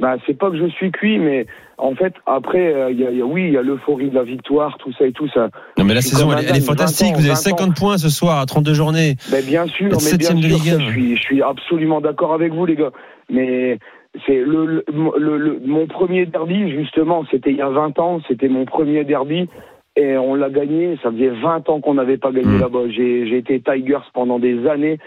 Bah, 0.02 0.16
c'est 0.26 0.38
pas 0.38 0.50
que 0.50 0.58
je 0.58 0.68
suis 0.72 0.92
cuit, 0.92 1.20
mais 1.20 1.46
en 1.78 1.94
fait, 1.94 2.14
après, 2.26 2.74
euh, 2.74 2.90
il 2.92 3.00
y 3.00 3.06
a, 3.06 3.12
il 3.12 3.18
y 3.18 3.22
a- 3.22 3.26
oui, 3.26 3.44
il 3.48 3.54
y 3.54 3.58
a 3.58 3.62
l'euphorie 3.62 4.10
de 4.10 4.16
la 4.16 4.24
victoire, 4.24 4.76
tout 4.80 4.92
ça 4.98 5.06
et 5.06 5.12
tout 5.12 5.28
ça. 5.34 5.50
Non, 5.78 5.84
mais 5.86 5.94
la 5.94 6.02
saison, 6.02 6.32
elle, 6.34 6.46
est 6.46 6.48
dingue, 6.48 6.62
20 6.62 6.66
fantastique. 6.66 7.08
ans, 7.10 7.14
Vous 7.14 7.20
avez 7.20 7.30
20 7.30 7.36
50 7.36 7.76
points 7.76 7.98
ce 8.00 8.10
soir 8.10 8.40
à 8.40 8.46
32 8.48 8.74
journées. 8.74 9.18
Ben, 9.30 9.46
bien 9.46 9.68
sûr, 9.68 9.84
mais 9.84 9.90
bien 9.90 10.00
septième 10.00 10.40
de 10.42 10.48
sûr, 10.48 10.58
Ligue 10.58 10.70
ça, 10.72 10.76
1. 10.78 10.80
je 10.80 10.92
suis, 10.92 11.16
je 11.18 11.22
suis 11.22 11.42
absolument 11.44 12.02
d'accord 12.02 12.34
avec 12.34 12.54
vous, 12.54 12.66
les 12.66 12.76
gars. 12.76 12.90
Mais 13.30 13.78
c'est 14.26 14.36
le, 14.38 14.84
le, 14.88 15.38
le- 15.38 15.60
mon 15.66 15.88
premier 15.88 16.26
derby, 16.26 16.70
justement, 16.72 17.24
c'était 17.32 17.52
il 17.52 17.58
y 17.58 17.62
a 17.62 17.70
20 17.70 17.98
ans, 18.00 18.22
c'était 18.28 18.48
mon 18.50 18.66
premier 18.66 19.04
derby. 19.04 19.48
Et 19.96 20.18
on 20.18 20.34
l'a 20.36 20.50
gagné, 20.50 20.98
ça 21.04 21.12
faisait 21.12 21.30
20 21.30 21.70
ans 21.70 21.80
qu'on 21.80 21.94
n'avait 21.94 22.18
pas 22.18 22.32
gagné 22.32 22.58
Mm. 22.58 22.62
là-bas. 22.62 22.90
J'ai 22.90 23.28
j'ai 23.28 23.38
été 23.38 23.60
Tigers 23.62 24.08
pendant 24.14 24.40
des 24.40 24.68
années. 24.68 24.98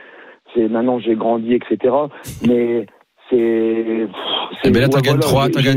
C'est 0.55 0.69
maintenant 0.69 0.99
j'ai 1.01 1.16
grandi, 1.16 1.55
etc. 1.55 1.92
Mais 2.47 2.87
c'est. 3.29 4.07
Eh 4.64 4.71
ben 4.71 4.81
là, 4.81 4.87
j'ai- 4.87 4.88
t'en 4.90 5.01
gagnes 5.01 5.14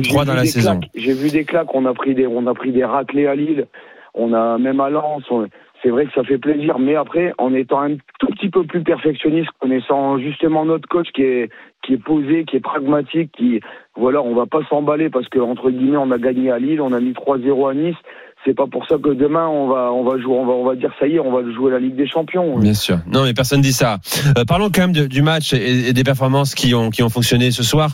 j'ai 0.04 0.12
trois 0.12 0.24
vu 0.24 0.28
dans 0.28 0.34
la 0.36 0.46
saison. 0.46 0.80
J'ai 0.96 1.14
vu 1.14 1.30
des 1.32 1.44
claques. 1.44 1.74
On 1.74 1.86
a 1.86 1.94
pris 1.96 2.14
des, 2.14 2.28
on 2.28 2.46
a 2.46 2.54
pris 2.54 2.72
des 2.72 2.86
raclés 2.86 3.26
à 3.26 3.34
Lille. 3.36 3.66
On 4.14 4.34
a 4.34 4.58
même 4.60 4.80
à 4.80 4.90
Lens. 4.92 5.24
on- 5.32 5.48
c'est 5.82 5.90
vrai 5.90 6.06
que 6.06 6.14
ça 6.14 6.24
fait 6.24 6.38
plaisir, 6.38 6.78
mais 6.80 6.96
après, 6.96 7.34
en 7.38 7.54
étant 7.54 7.82
un 7.82 7.96
tout 8.20 8.28
petit 8.28 8.50
peu 8.50 8.64
plus 8.64 8.84
perfectionniste, 8.84 9.50
connaissant 9.60 10.18
justement 10.20 10.66
notre 10.66 10.88
coach 10.88 11.08
qui 11.14 11.24
est 11.24 11.50
qui 11.86 11.94
est 11.94 12.04
posé, 12.04 12.44
qui 12.44 12.58
est 12.58 12.62
pragmatique, 12.62 13.32
qui 13.38 13.62
voilà, 13.96 14.22
on 14.22 14.36
va 14.36 14.46
pas 14.46 14.60
s'emballer 14.70 15.10
parce 15.10 15.30
que 15.30 15.40
entre 15.40 15.70
guillemets, 15.70 15.98
on 15.98 16.12
a 16.12 16.18
gagné 16.18 16.52
à 16.52 16.60
Lille, 16.60 16.82
on 16.82 16.92
a 16.92 17.00
mis 17.00 17.12
3-0 17.12 17.70
à 17.70 17.74
Nice. 17.74 17.96
C'est 18.46 18.56
pas 18.56 18.68
pour 18.68 18.88
ça 18.88 18.96
que 18.98 19.10
demain 19.10 19.48
on 19.48 19.68
va 19.68 19.92
on 19.92 20.04
va 20.04 20.18
jouer, 20.18 20.34
on 20.34 20.46
va 20.46 20.54
on 20.54 20.66
va 20.66 20.76
dire 20.76 20.92
ça 21.00 21.08
y 21.08 21.16
est, 21.16 21.20
on 21.20 21.32
va 21.32 21.50
jouer 21.52 21.72
la 21.72 21.80
Ligue 21.80 21.96
des 21.96 22.08
Champions. 22.08 22.58
Bien 22.58 22.74
sûr. 22.74 22.98
Non, 23.08 23.24
mais 23.24 23.34
personne 23.34 23.62
dit 23.62 23.74
ça. 23.74 23.98
Euh, 24.38 24.46
parlons 24.46 24.70
quand 24.74 24.88
même 24.88 25.08
du 25.08 25.22
match 25.22 25.54
et, 25.54 25.90
et 25.90 25.94
des 25.94 26.04
performances 26.04 26.56
qui 26.56 26.74
ont, 26.74 26.90
qui 26.90 27.04
ont 27.04 27.10
fonctionné 27.10 27.52
ce 27.52 27.64
soir. 27.64 27.92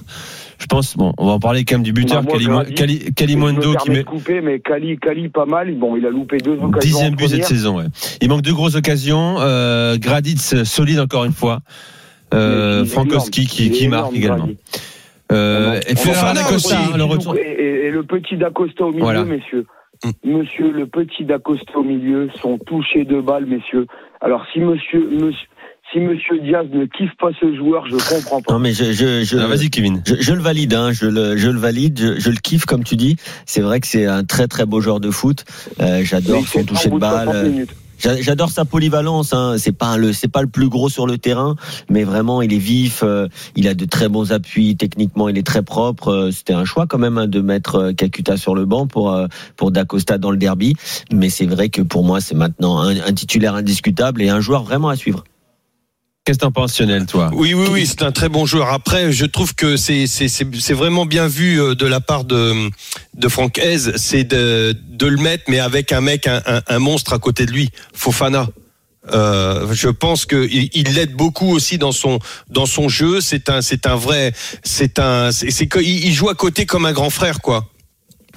Je 0.60 0.66
pense, 0.68 0.96
bon, 0.98 1.14
on 1.18 1.26
va 1.26 1.34
en 1.34 1.40
parler 1.40 1.64
quand 1.66 1.76
même 1.76 1.84
du 1.84 1.92
buteur, 1.94 2.24
Bah, 2.24 2.32
moi, 2.32 2.40
Je 2.40 2.50
me 2.50 3.12
Kalimondo, 3.12 3.76
qui 3.76 3.90
met 3.92 3.98
de 3.98 4.04
couper, 4.04 4.42
mais 4.42 4.60
Kali, 4.60 4.98
Kali 4.98 5.30
pas 5.30 5.46
mal. 5.46 5.74
Bon, 5.76 5.96
il 5.96 6.06
a 6.06 6.10
loupé 6.10 6.38
deux 6.38 6.54
occasions. 6.54 6.80
dixième 6.80 7.16
but 7.16 7.28
cette 7.28 7.46
saison. 7.46 7.78
Ouais. 7.78 7.86
Il 8.22 8.30
manque 8.30 8.42
deux 8.42 8.54
grosses 8.54 8.76
occasions. 8.76 9.36
Euh, 9.40 9.98
Graditz 9.98 10.64
solide 10.64 11.00
encore 11.00 11.26
une 11.26 11.34
fois. 11.34 11.60
Euh, 12.34 12.86
Frankowski 12.86 13.46
qui, 13.46 13.70
qui 13.70 13.88
marque 13.88 14.14
énorme, 14.14 14.16
également. 14.16 14.50
Euh, 15.32 15.80
et 15.88 15.96
Ferran 15.96 16.32
Acosta, 16.36 16.56
aussi. 16.56 16.74
hein, 16.76 16.98
le 16.98 17.04
retour. 17.04 17.36
Et, 17.38 17.90
le 17.92 18.04
petit 18.04 18.36
d'Acosta 18.38 18.84
au 18.86 18.92
milieu, 18.92 19.04
Voilà. 19.04 19.24
messieurs. 19.24 19.66
Mm. 20.04 20.38
Monsieur, 20.38 20.72
le 20.72 20.86
petit 20.88 21.24
d'Acosta 21.24 21.78
au 21.78 21.84
milieu 21.84 22.30
sont 22.42 22.58
touchés 22.58 23.06
de 23.06 23.22
balles, 23.22 23.46
messieurs. 23.46 23.88
Alors, 24.22 24.46
si 24.52 24.60
monsieur, 24.60 25.08
monsieur, 25.12 25.48
si 25.96 26.02
monsieur 26.02 26.40
Diaz 26.42 26.66
ne 26.74 26.86
kiffe 26.86 27.16
pas 27.20 27.30
ce 27.40 27.56
joueur, 27.56 27.86
je 27.88 27.96
comprends 27.96 28.42
pas. 28.42 28.54
Non 28.54 28.60
mais 28.60 28.74
je 28.74 28.92
je 28.92 29.24
je, 29.24 29.38
Ah, 29.38 29.48
Vas-y, 29.48 29.70
Kevin. 29.70 30.02
je, 30.06 30.16
je 30.20 30.34
le 30.34 30.42
valide, 30.42 30.74
hein, 30.74 30.92
je 30.92 31.06
le 31.08 31.38
je 31.38 31.48
le 31.50 31.58
valide, 31.60 31.98
je, 32.00 32.20
je 32.20 32.30
le 32.30 32.36
kiffe 32.38 32.66
comme 32.66 32.84
tu 32.84 32.96
dis. 32.98 33.16
C'est 33.46 33.62
vrai 33.62 33.80
que 33.80 33.88
c'est 33.88 34.06
un 34.06 34.24
très 34.26 34.48
très 34.48 34.66
beau 34.66 34.82
joueur 34.82 35.00
de 35.00 35.10
foot. 35.10 35.46
Euh, 35.80 36.02
J'adore 36.04 36.46
son 36.48 36.64
toucher 36.66 36.90
de 36.90 36.98
balle. 37.00 37.26
60 37.30 37.44
minutes. 37.46 37.70
J'a- 37.98 38.22
J'adore 38.22 38.50
sa 38.50 38.66
polyvalence. 38.66 39.32
Hein. 39.32 39.56
C'est 39.58 39.72
pas 39.72 39.96
le, 39.96 40.12
c'est 40.12 40.28
pas 40.28 40.42
le 40.42 40.50
plus 40.50 40.68
gros 40.68 40.90
sur 40.90 41.08
le 41.08 41.18
terrain, 41.18 41.56
mais 41.90 42.04
vraiment 42.04 42.42
il 42.42 42.52
est 42.54 42.58
vif. 42.58 43.04
euh, 43.04 43.30
il 43.56 43.70
a 43.70 43.74
de 43.74 43.86
très 43.86 44.10
bons 44.10 44.34
appuis. 44.34 44.76
Techniquement, 44.76 45.30
il 45.30 45.38
est 45.38 45.46
très 45.48 45.64
propre. 45.64 46.10
euh, 46.10 46.32
C'était 46.32 46.52
un 46.54 46.66
choix 46.66 46.88
quand 46.88 46.98
même 46.98 47.18
hein, 47.18 47.28
de 47.28 47.40
mettre 47.40 47.76
euh, 47.76 47.94
Kakuta 47.94 48.36
sur 48.36 48.54
le 48.54 48.66
banc 48.66 48.86
pour 48.86 49.14
euh, 49.14 49.28
pour 49.56 49.72
Dacosta 49.72 50.18
dans 50.18 50.32
le 50.32 50.38
derby. 50.38 50.74
Mais 51.14 51.30
c'est 51.30 51.46
vrai 51.46 51.70
que 51.70 51.82
pour 51.82 52.04
moi, 52.04 52.20
c'est 52.20 52.36
maintenant 52.36 52.80
un, 52.80 52.98
un 52.98 53.14
titulaire 53.14 53.56
indiscutable 53.56 54.22
et 54.22 54.28
un 54.28 54.42
joueur 54.42 54.64
vraiment 54.64 54.90
à 54.90 54.98
suivre. 54.98 55.24
Qu'est-ce 56.26 56.40
que 56.40 56.46
t'en 56.46 57.06
toi? 57.06 57.30
Oui, 57.34 57.54
oui, 57.54 57.68
oui, 57.70 57.86
c'est 57.86 58.02
un 58.02 58.12
très 58.12 58.30
bon 58.30 58.48
joueur. 58.48 58.70
Après, 58.74 59.12
je 59.12 59.26
trouve 59.26 59.54
que 59.54 59.78
c'est 59.78 60.08
c'est 60.08 60.74
vraiment 60.74 61.06
bien 61.06 61.28
vu 61.28 61.62
euh, 61.62 61.76
de 61.76 61.86
la 61.86 62.00
part 62.00 62.24
de 62.24 62.72
de 63.14 63.28
Franck 63.28 63.60
Hez, 63.60 63.96
c'est 63.98 64.24
de 64.24 64.76
de 64.90 65.06
le 65.06 65.18
mettre, 65.18 65.44
mais 65.50 65.60
avec 65.60 65.92
un 65.92 66.02
mec, 66.02 66.26
un, 66.26 66.42
un, 66.48 66.62
un 66.68 66.80
monstre 66.80 67.14
à 67.14 67.20
côté 67.20 67.46
de 67.46 67.52
lui, 67.52 67.70
Fofana. 67.94 68.48
Euh, 69.14 69.72
je 69.72 69.90
pense 69.90 70.26
que 70.26 70.50
il 70.50 70.96
l'aide 70.96 71.16
beaucoup 71.16 71.52
aussi 71.52 71.78
dans 71.78 71.92
son 71.92 72.18
dans 72.50 72.66
son 72.66 72.90
jeu. 72.90 73.22
C'est 73.22 73.50
un 73.50 73.62
c'est 73.62 73.86
un 73.86 73.96
vrai 73.96 74.34
c'est 74.64 74.98
un 74.98 75.32
c'est 75.32 75.70
il 75.76 76.12
joue 76.12 76.30
à 76.30 76.36
côté 76.36 76.66
comme 76.66 76.88
un 76.88 76.94
grand 76.94 77.12
frère 77.12 77.40
quoi. 77.40 77.68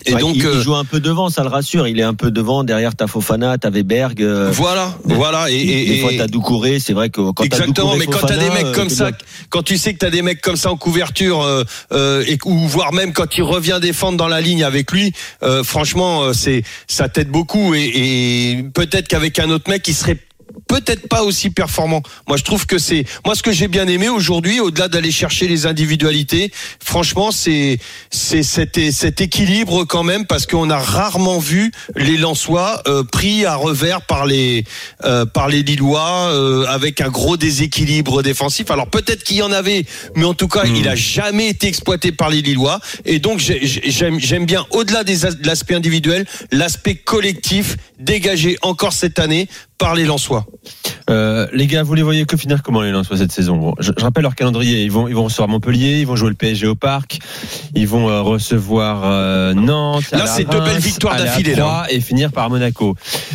Et 0.07 0.15
Ouais, 0.15 0.21
donc 0.21 0.37
il, 0.37 0.43
il 0.43 0.47
euh, 0.47 0.63
joue 0.63 0.75
un 0.75 0.85
peu 0.85 1.01
devant, 1.01 1.29
ça 1.29 1.43
le 1.43 1.49
rassure. 1.49 1.87
Il 1.89 1.99
est 1.99 2.05
un 2.05 2.15
peu 2.15 2.31
devant. 2.31 2.65
Derrière, 2.65 2.95
t'as 2.95 3.07
Fofana, 3.07 3.59
t'as 3.59 3.71
Weberg. 3.71 4.23
euh, 4.23 4.51
voilà 4.53 4.97
voilà 5.05 5.51
et, 5.51 5.57
et, 5.57 5.85
des 5.87 5.99
fois, 6.01 6.11
t'as 6.17 6.27
Doucouré. 6.27 6.79
C'est 6.81 6.93
vrai 6.93 7.11
que 7.11 7.21
quand 7.21 7.33
t'as 7.35 7.45
Exactement, 7.45 7.93
Doucouré, 7.95 7.99
mais 7.99 8.07
quand 8.07 8.27
t'as 8.27 8.37
des 8.37 8.47
Fofana, 8.47 8.55
mecs 8.55 8.67
euh, 8.67 8.75
comme 8.75 8.89
t'es 8.89 8.95
ça, 8.95 9.11
bien. 9.11 9.19
quand 9.51 9.63
tu 9.63 9.77
sais 9.79 9.93
que 9.95 9.99
t'as 9.99 10.11
des 10.11 10.23
mecs 10.23 10.41
comme 10.41 10.57
ça 10.57 10.71
en 10.73 10.77
couverture, 10.77 11.43
euh, 11.43 11.65
euh, 11.93 12.25
et 12.27 12.39
ou 12.45 12.57
voire 12.69 12.93
même 12.93 13.13
quand 13.13 13.37
il 13.37 13.43
revient 13.43 13.79
défendre 13.83 14.17
dans 14.17 14.29
la 14.29 14.41
ligne 14.41 14.65
avec 14.65 14.91
lui, 14.93 15.13
euh, 15.43 15.63
franchement, 15.65 16.23
euh, 16.23 16.33
c'est 16.33 16.63
ça 16.87 17.09
t'aide 17.09 17.29
beaucoup 17.31 17.75
et, 17.75 17.91
et 17.95 18.63
peut-être 18.75 19.09
qu'avec 19.09 19.39
un 19.39 19.51
autre 19.51 19.69
mec, 19.71 19.87
il 19.89 19.95
serait 19.95 20.19
peut-être 20.68 21.09
pas 21.09 21.22
aussi 21.24 21.50
performant. 21.50 22.02
Moi, 22.28 22.37
je 22.37 22.44
trouve 22.44 22.66
que 22.66 22.78
c'est 22.78 23.04
moi 23.24 23.35
ce 23.35 23.42
que 23.42 23.52
j'ai 23.52 23.68
bien 23.68 23.88
aimé 23.88 24.09
aujourd'hui, 24.09 24.61
au-delà 24.61 24.88
d'aller 24.88 25.11
chercher 25.11 25.48
les 25.48 25.66
individualités. 25.66 26.52
Franchement, 26.85 27.31
c'est 27.33 27.78
c'est 28.11 28.42
cet, 28.42 28.78
cet 28.92 29.20
équilibre 29.20 29.85
quand 29.85 30.02
même 30.04 30.26
parce 30.26 30.46
qu'on 30.46 30.70
a 30.70 30.78
rarement 30.78 31.38
vu 31.38 31.72
les 31.96 32.16
Lensois 32.16 32.83
euh, 32.87 33.02
pris 33.02 33.44
à 33.44 33.57
revers 33.57 34.02
par 34.02 34.26
les 34.26 34.64
euh, 35.04 35.24
par 35.26 35.48
les 35.48 35.62
Lillois 35.62 36.28
euh, 36.33 36.64
avec 36.66 37.00
un 37.00 37.09
gros 37.09 37.37
déséquilibre 37.37 38.22
défensif. 38.22 38.70
Alors 38.70 38.88
peut-être 38.88 39.24
qu'il 39.24 39.37
y 39.37 39.42
en 39.42 39.52
avait, 39.52 39.85
mais 40.14 40.24
en 40.24 40.35
tout 40.35 40.48
cas, 40.48 40.64
il 40.66 40.87
a 40.88 40.94
jamais 40.94 41.48
été 41.48 41.66
exploité 41.66 42.12
par 42.12 42.28
les 42.31 42.42
Lillois. 42.42 42.81
Et 43.04 43.18
donc 43.18 43.38
j'ai- 43.40 43.66
j'ai- 43.66 43.90
j'aime 43.90 44.20
j'aime 44.20 44.44
bien 44.46 44.66
au-delà 44.70 45.02
de 45.04 45.46
l'aspect 45.46 45.74
individuel, 45.74 46.26
l'aspect 46.52 46.94
collectif 46.94 47.76
dégagé 47.98 48.59
encore 48.62 48.92
cette 48.92 49.18
année 49.18 49.48
par 49.79 49.95
les 49.95 50.05
Lensois. 50.05 50.45
Euh, 51.09 51.47
les 51.55 51.67
gars, 51.67 51.83
vous 51.83 51.95
les 51.95 52.03
voyez 52.03 52.27
que 52.27 52.37
finir 52.37 52.62
comment 52.62 52.83
les 52.83 52.91
Lensois 52.91 53.17
cette 53.17 53.33
saison 53.33 53.57
Bon, 53.57 53.75
je, 53.79 53.93
je 53.97 54.03
rappelle 54.05 54.25
leur 54.25 54.35
calendrier. 54.35 54.83
Ils 54.83 54.91
vont, 54.91 55.09
ils 55.09 55.14
vont 55.14 55.25
recevoir 55.25 55.49
Montpellier, 55.49 56.01
ils 56.01 56.07
vont 56.07 56.17
jouer 56.17 56.29
le 56.29 56.35
PSG 56.35 56.67
au 56.67 56.75
Parc, 56.75 57.19
ils 57.75 57.87
vont 57.88 58.11
euh, 58.11 58.21
recevoir 58.21 59.03
euh, 59.05 59.55
Nantes. 59.55 60.11
Là, 60.12 60.27
c'est 60.27 60.45
deux 60.45 60.61
belles 60.61 60.79
victoires 60.81 61.17
d'affilée, 61.17 61.55
là. 61.55 61.87
Et 61.91 62.01
finir 62.01 62.33
par 62.33 62.51
Monaco. 62.51 62.95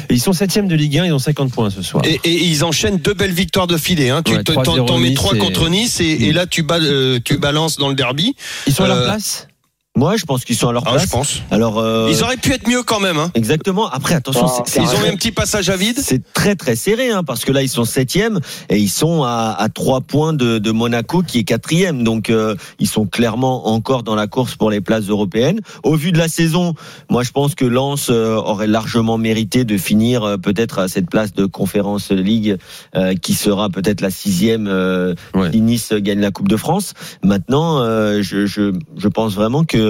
Et 0.09 0.13
ils 0.15 0.19
sont 0.21 0.33
septième 0.33 0.67
de 0.67 0.75
Ligue 0.75 0.99
1, 0.99 1.05
ils 1.05 1.13
ont 1.13 1.19
50 1.19 1.51
points 1.51 1.69
ce 1.71 1.81
soir. 1.81 2.03
Et, 2.05 2.19
et 2.23 2.43
ils 2.45 2.63
enchaînent 2.63 2.97
deux 2.97 3.13
belles 3.15 3.31
victoires 3.31 3.67
de 3.67 3.77
filet. 3.77 4.09
Hein. 4.09 4.21
Tu 4.23 4.33
Ouais, 4.35 4.43
t'en- 4.43 4.61
3-0 4.61 4.85
t'en 4.85 4.97
mets 4.99 5.13
trois 5.13 5.35
contre 5.37 5.69
Nice 5.69 5.99
et, 6.01 6.05
et 6.27 6.33
là 6.33 6.45
tu, 6.45 6.61
bal- 6.63 6.83
euh, 6.83 7.19
tu 7.23 7.37
balances 7.37 7.77
dans 7.77 7.89
le 7.89 7.95
derby. 7.95 8.35
Ils 8.67 8.73
sont 8.73 8.83
à 8.83 8.87
leur 8.87 8.97
Euh, 8.97 9.05
place? 9.05 9.47
Moi, 9.95 10.17
je 10.17 10.25
pense 10.25 10.43
qu'ils 10.43 10.55
sont 10.55 10.69
à 10.69 10.73
leur 10.73 10.81
Ah, 10.87 10.91
place. 10.93 11.03
je 11.03 11.09
pense. 11.09 11.41
Alors, 11.51 11.77
euh, 11.77 12.07
Ils 12.11 12.23
auraient 12.23 12.37
pu 12.37 12.51
être 12.51 12.67
mieux 12.67 12.81
quand 12.81 12.99
même. 12.99 13.17
Hein. 13.19 13.29
exactement. 13.35 13.87
Après, 13.91 14.15
attention, 14.15 14.47
Ah, 14.47 14.63
c'est- 14.65 14.81
Ils 14.81 14.87
ont 14.87 15.05
eu 15.05 15.09
un 15.09 15.15
petit 15.15 15.31
passage 15.31 15.69
à 15.69 15.75
vide. 15.77 15.97
C'est 15.99 16.23
très 16.33 16.55
très 16.55 16.75
serré 16.75 17.11
hein, 17.11 17.23
parce 17.23 17.45
que 17.45 17.51
là 17.51 17.61
ils 17.61 17.69
sont 17.69 17.85
septième 17.85 18.39
et 18.69 18.77
ils 18.79 18.89
sont 18.89 19.23
à, 19.23 19.55
à 19.57 19.69
trois 19.69 20.01
points 20.01 20.33
de, 20.33 20.57
de 20.57 20.71
Monaco 20.71 21.21
qui 21.21 21.37
est 21.39 21.43
quatrième 21.43 22.03
donc 22.03 22.29
euh, 22.29 22.55
ils 22.79 22.87
sont 22.87 23.05
clairement 23.05 23.67
encore 23.67 24.01
dans 24.03 24.15
la 24.15 24.25
course 24.27 24.55
pour 24.55 24.71
les 24.71 24.81
places 24.81 25.07
européennes. 25.09 25.59
Au 25.83 25.95
vu 25.95 26.11
de 26.11 26.17
la 26.17 26.27
saison, 26.27 26.73
moi 27.09 27.21
je 27.23 27.31
pense 27.31 27.53
que 27.55 27.65
Lens 27.65 28.07
euh, 28.09 28.35
aurait 28.35 28.67
largement 28.67 29.17
mérité 29.19 29.63
de 29.63 29.77
finir 29.77 30.23
euh, 30.23 30.37
peut-être 30.37 30.79
à 30.79 30.87
cette 30.87 31.09
place 31.09 31.33
de 31.33 31.45
Conférence 31.45 32.09
League 32.11 32.57
euh, 32.95 33.13
qui 33.15 33.33
sera 33.35 33.69
peut-être 33.69 34.01
la 34.01 34.09
sixième 34.09 34.67
euh, 34.67 35.13
Ouais. 35.35 35.51
si 35.51 35.61
Nice 35.61 35.93
gagne 35.93 36.19
la 36.19 36.31
Coupe 36.31 36.47
de 36.47 36.57
France. 36.57 36.93
Maintenant, 37.23 37.79
euh, 37.79 38.21
je, 38.21 38.45
je, 38.47 38.73
je 38.97 39.07
pense 39.07 39.33
vraiment 39.33 39.63
que 39.63 39.82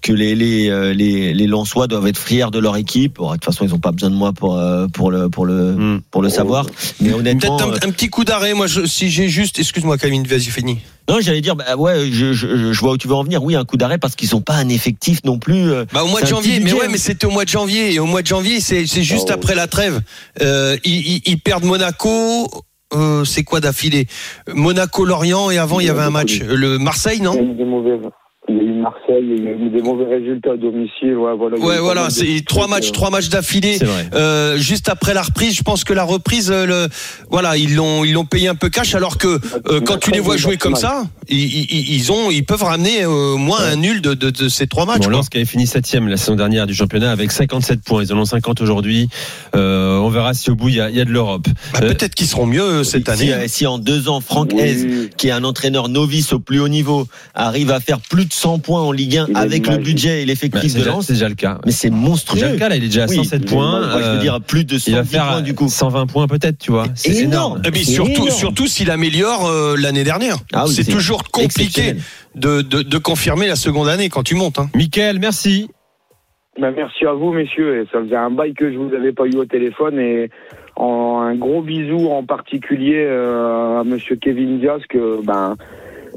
que 0.00 0.12
les 0.12 0.34
les 0.34 0.68
euh, 0.70 0.92
les, 0.92 1.32
les 1.32 1.46
Lensois 1.46 1.86
doivent 1.86 2.06
être 2.06 2.18
fiers 2.18 2.50
de 2.52 2.58
leur 2.58 2.76
équipe. 2.76 3.16
Bon, 3.16 3.28
de 3.28 3.34
toute 3.34 3.44
façon, 3.44 3.64
ils 3.64 3.72
ont 3.74 3.78
pas 3.78 3.92
besoin 3.92 4.10
de 4.10 4.14
moi 4.16 4.32
pour 4.32 4.56
euh, 4.58 4.86
pour 4.88 5.10
le 5.10 5.28
pour 5.28 5.46
le 5.46 5.72
Hmm. 5.72 6.00
pour 6.10 6.22
le 6.22 6.28
savoir. 6.28 6.66
Mais 7.00 7.12
honnêtement, 7.12 7.56
Peut-être 7.56 7.84
un, 7.84 7.88
un 7.88 7.92
petit 7.92 8.08
coup 8.08 8.24
d'arrêt. 8.24 8.54
Moi, 8.54 8.66
je, 8.66 8.84
si 8.86 9.10
j'ai 9.10 9.28
juste, 9.28 9.58
excuse-moi, 9.58 9.96
Camille, 9.98 10.26
vas-y, 10.26 10.44
fini. 10.50 10.78
euh, 11.08 11.14
non, 11.14 11.20
j'allais 11.20 11.40
dire, 11.40 11.56
bah 11.56 11.76
ouais, 11.76 12.10
je, 12.10 12.32
je, 12.32 12.72
je 12.72 12.80
vois 12.80 12.92
où 12.92 12.96
tu 12.98 13.06
veux 13.08 13.14
en 13.14 13.22
venir. 13.24 13.42
Oui, 13.42 13.54
un 13.54 13.64
coup 13.64 13.76
d'arrêt 13.76 13.98
parce 13.98 14.14
qu'ils 14.16 14.28
sont 14.28 14.40
pas 14.40 14.54
un 14.54 14.68
effectif 14.68 15.20
non 15.24 15.38
plus. 15.38 15.70
euh, 15.70 15.84
Bah 15.92 16.02
au 16.04 16.08
mois 16.08 16.20
de 16.22 16.26
janvier, 16.26 16.58
mais 16.60 16.72
ouais, 16.72 16.88
mais 16.90 16.98
c'était 16.98 17.26
au 17.26 17.30
mois 17.30 17.44
de 17.44 17.50
janvier 17.50 17.92
et 17.94 17.98
au 18.00 18.06
mois 18.06 18.22
de 18.22 18.26
janvier, 18.26 18.60
c'est 18.60 18.86
c'est 18.86 19.02
juste 19.04 19.28
Oh. 19.30 19.34
après 19.34 19.54
la 19.54 19.66
trêve. 19.66 20.00
Euh, 20.40 20.76
ils, 20.84 21.16
ils- 21.16 21.22
ils 21.26 21.38
perdent 21.38 21.64
Monaco. 21.64 22.48
Euh, 22.94 23.24
c'est 23.24 23.42
quoi 23.42 23.60
d'affilée? 23.60 24.06
Monaco, 24.52 25.06
Lorient 25.06 25.50
et 25.50 25.56
avant 25.56 25.80
il 25.80 25.86
y 25.86 25.88
avait 25.90 26.02
un 26.02 26.10
match. 26.10 26.40
Le 26.40 26.76
Marseille, 26.78 27.16
Il 27.20 27.24
y 27.24 27.26
a 27.26 27.30
non. 27.32 27.54
Il 28.52 28.58
y 28.58 28.60
a 28.60 28.64
eu 28.64 28.74
Marseille, 28.82 29.24
il 29.38 29.44
y 29.44 29.48
a 29.48 29.52
eu 29.52 29.70
des 29.70 29.82
mauvais 29.82 30.04
résultats 30.04 30.52
à 30.52 30.56
domicile. 30.56 31.16
Ouais, 31.16 31.32
voilà, 31.36 31.56
Ouais, 32.04 32.10
c'est 32.10 32.24
trucs, 32.26 32.44
trois 32.46 32.68
matchs, 32.68 32.88
euh, 32.88 32.92
trois 32.92 33.10
matchs 33.10 33.28
d'affilée. 33.30 33.78
Euh, 34.14 34.56
juste 34.58 34.88
après 34.88 35.14
la 35.14 35.22
reprise, 35.22 35.54
je 35.56 35.62
pense 35.62 35.84
que 35.84 35.92
la 35.92 36.04
reprise, 36.04 36.50
euh, 36.50 36.66
le, 36.66 36.88
voilà, 37.30 37.56
ils 37.56 37.74
l'ont, 37.74 38.04
ils 38.04 38.12
l'ont 38.12 38.24
payé 38.26 38.48
un 38.48 38.54
peu 38.54 38.68
cash, 38.68 38.94
alors 38.94 39.16
que 39.18 39.40
euh, 39.70 39.80
quand 39.80 39.98
tu 39.98 40.10
les 40.10 40.20
vois 40.20 40.36
jouer 40.36 40.56
comme 40.58 40.76
ça, 40.76 41.04
ils, 41.28 42.12
ont, 42.12 42.30
ils 42.30 42.44
peuvent 42.44 42.62
ramener 42.62 43.02
euh, 43.04 43.34
au 43.34 43.38
moins 43.38 43.60
un 43.60 43.76
nul 43.76 44.00
de, 44.02 44.14
de, 44.14 44.30
de 44.30 44.48
ces 44.48 44.66
trois 44.66 44.84
matchs. 44.86 45.02
Bon. 45.04 45.08
Lens 45.10 45.28
qui 45.28 45.38
avait 45.38 45.46
fini 45.46 45.66
septième 45.66 46.08
la 46.08 46.16
saison 46.16 46.36
dernière 46.36 46.66
du 46.66 46.74
championnat 46.74 47.10
avec 47.10 47.32
57 47.32 47.80
points. 47.82 48.02
Ils 48.04 48.12
en 48.12 48.18
ont 48.18 48.24
50 48.24 48.60
aujourd'hui. 48.60 49.08
Euh, 49.56 49.98
on 49.98 50.08
verra 50.08 50.34
si 50.34 50.50
au 50.50 50.54
bout 50.54 50.68
il 50.68 50.76
y 50.76 50.80
a, 50.80 50.90
il 50.90 50.96
y 50.96 51.00
a 51.00 51.04
de 51.04 51.10
l'Europe. 51.10 51.46
Bah, 51.72 51.80
Euh, 51.82 51.88
peut-être 51.88 52.14
qu'ils 52.14 52.26
seront 52.26 52.46
mieux 52.46 52.84
cette 52.84 53.06
si, 53.06 53.10
année. 53.10 53.32
euh, 53.32 53.44
si 53.48 53.66
en 53.66 53.78
deux 53.78 54.08
ans, 54.08 54.20
Franck 54.20 54.50
oui. 54.54 54.60
Hez, 54.60 55.10
qui 55.16 55.28
est 55.28 55.32
un 55.32 55.44
entraîneur 55.44 55.88
novice 55.88 56.32
au 56.32 56.38
plus 56.40 56.60
haut 56.60 56.68
niveau, 56.68 57.06
arrive 57.34 57.70
à 57.70 57.80
faire 57.80 58.00
plus 58.00 58.24
de 58.26 58.32
100 58.42 58.58
points 58.58 58.82
en 58.82 58.92
Ligue 58.92 59.16
1 59.18 59.26
Il 59.28 59.32
est 59.36 59.38
avec 59.38 59.66
le 59.68 59.76
budget 59.78 60.18
et 60.18 60.24
bah, 60.24 60.28
l'effectif 60.28 60.62
c'est 60.72 60.78
de 60.78 60.82
déjà, 60.84 60.90
Lens, 60.90 61.06
c'est 61.06 61.12
déjà 61.14 61.28
le 61.28 61.34
cas. 61.34 61.58
mais 61.64 61.70
c'est 61.72 61.88
C'est 61.88 61.90
monstrueux. 61.90 62.40
déjà 62.40 62.52
le 62.52 62.58
cas 62.58 62.68
là, 62.68 62.76
il 62.76 62.84
est 62.84 62.88
déjà 62.88 63.04
à 63.04 63.06
Oui, 63.06 63.16
107 63.16 63.40
il 63.40 63.44
est 63.46 63.48
points. 63.54 63.70
Moi, 63.80 63.88
je 63.92 63.96
veux 63.98 64.04
Euh, 64.04 64.18
dire 64.18 64.40
plus 64.40 64.64
de 64.64 64.78
110 64.78 64.86
il 64.88 64.94
va 64.96 65.04
faire 65.04 65.26
points 65.28 65.40
du 65.42 65.54
coup. 65.54 65.68
120 65.68 66.06
points 66.06 66.26
peut-être, 66.26 66.58
tu 66.58 66.70
vois. 66.72 66.86
C'est 66.94 67.10
Énorme. 67.12 67.24
énorme. 67.58 67.62
Et 67.64 67.70
puis 67.70 67.84
C'est 67.84 67.92
surtout, 67.92 68.10
énorme. 68.10 68.30
surtout 68.30 68.66
s'il 68.66 68.90
améliore 68.90 69.46
euh, 69.46 69.76
l'année 69.78 70.04
dernière. 70.04 70.36
Ah 70.52 70.64
oui, 70.66 70.72
c'est 70.74 70.84
toujours 70.90 71.22
compliqué 71.30 71.94
de, 72.34 72.62
de, 72.62 72.82
de 72.82 72.98
confirmer 72.98 73.46
la 73.46 73.56
seconde 73.56 73.88
année 73.88 74.08
quand 74.08 74.22
tu 74.22 74.34
montes. 74.34 74.58
Hein. 74.58 74.68
Michael, 74.74 75.18
merci. 75.20 75.68
Ben, 76.60 76.72
merci 76.76 77.06
à 77.06 77.12
vous, 77.12 77.32
messieurs. 77.32 77.80
Et 77.82 77.86
ça 77.92 78.00
faisait 78.02 78.16
un 78.16 78.30
bail 78.30 78.52
que 78.54 78.70
je 78.72 78.76
vous 78.76 78.94
avais 78.94 79.12
pas 79.12 79.24
eu 79.26 79.36
au 79.36 79.44
téléphone. 79.46 79.98
Et 79.98 80.30
en, 80.76 81.20
un 81.22 81.34
gros 81.34 81.62
bisou 81.62 82.08
en 82.10 82.24
particulier 82.24 83.04
euh, 83.06 83.80
à 83.80 83.84
monsieur 83.84 84.16
Kevin 84.16 84.58
Diaz, 84.58 84.80
que 84.88 85.22
ben, 85.24 85.56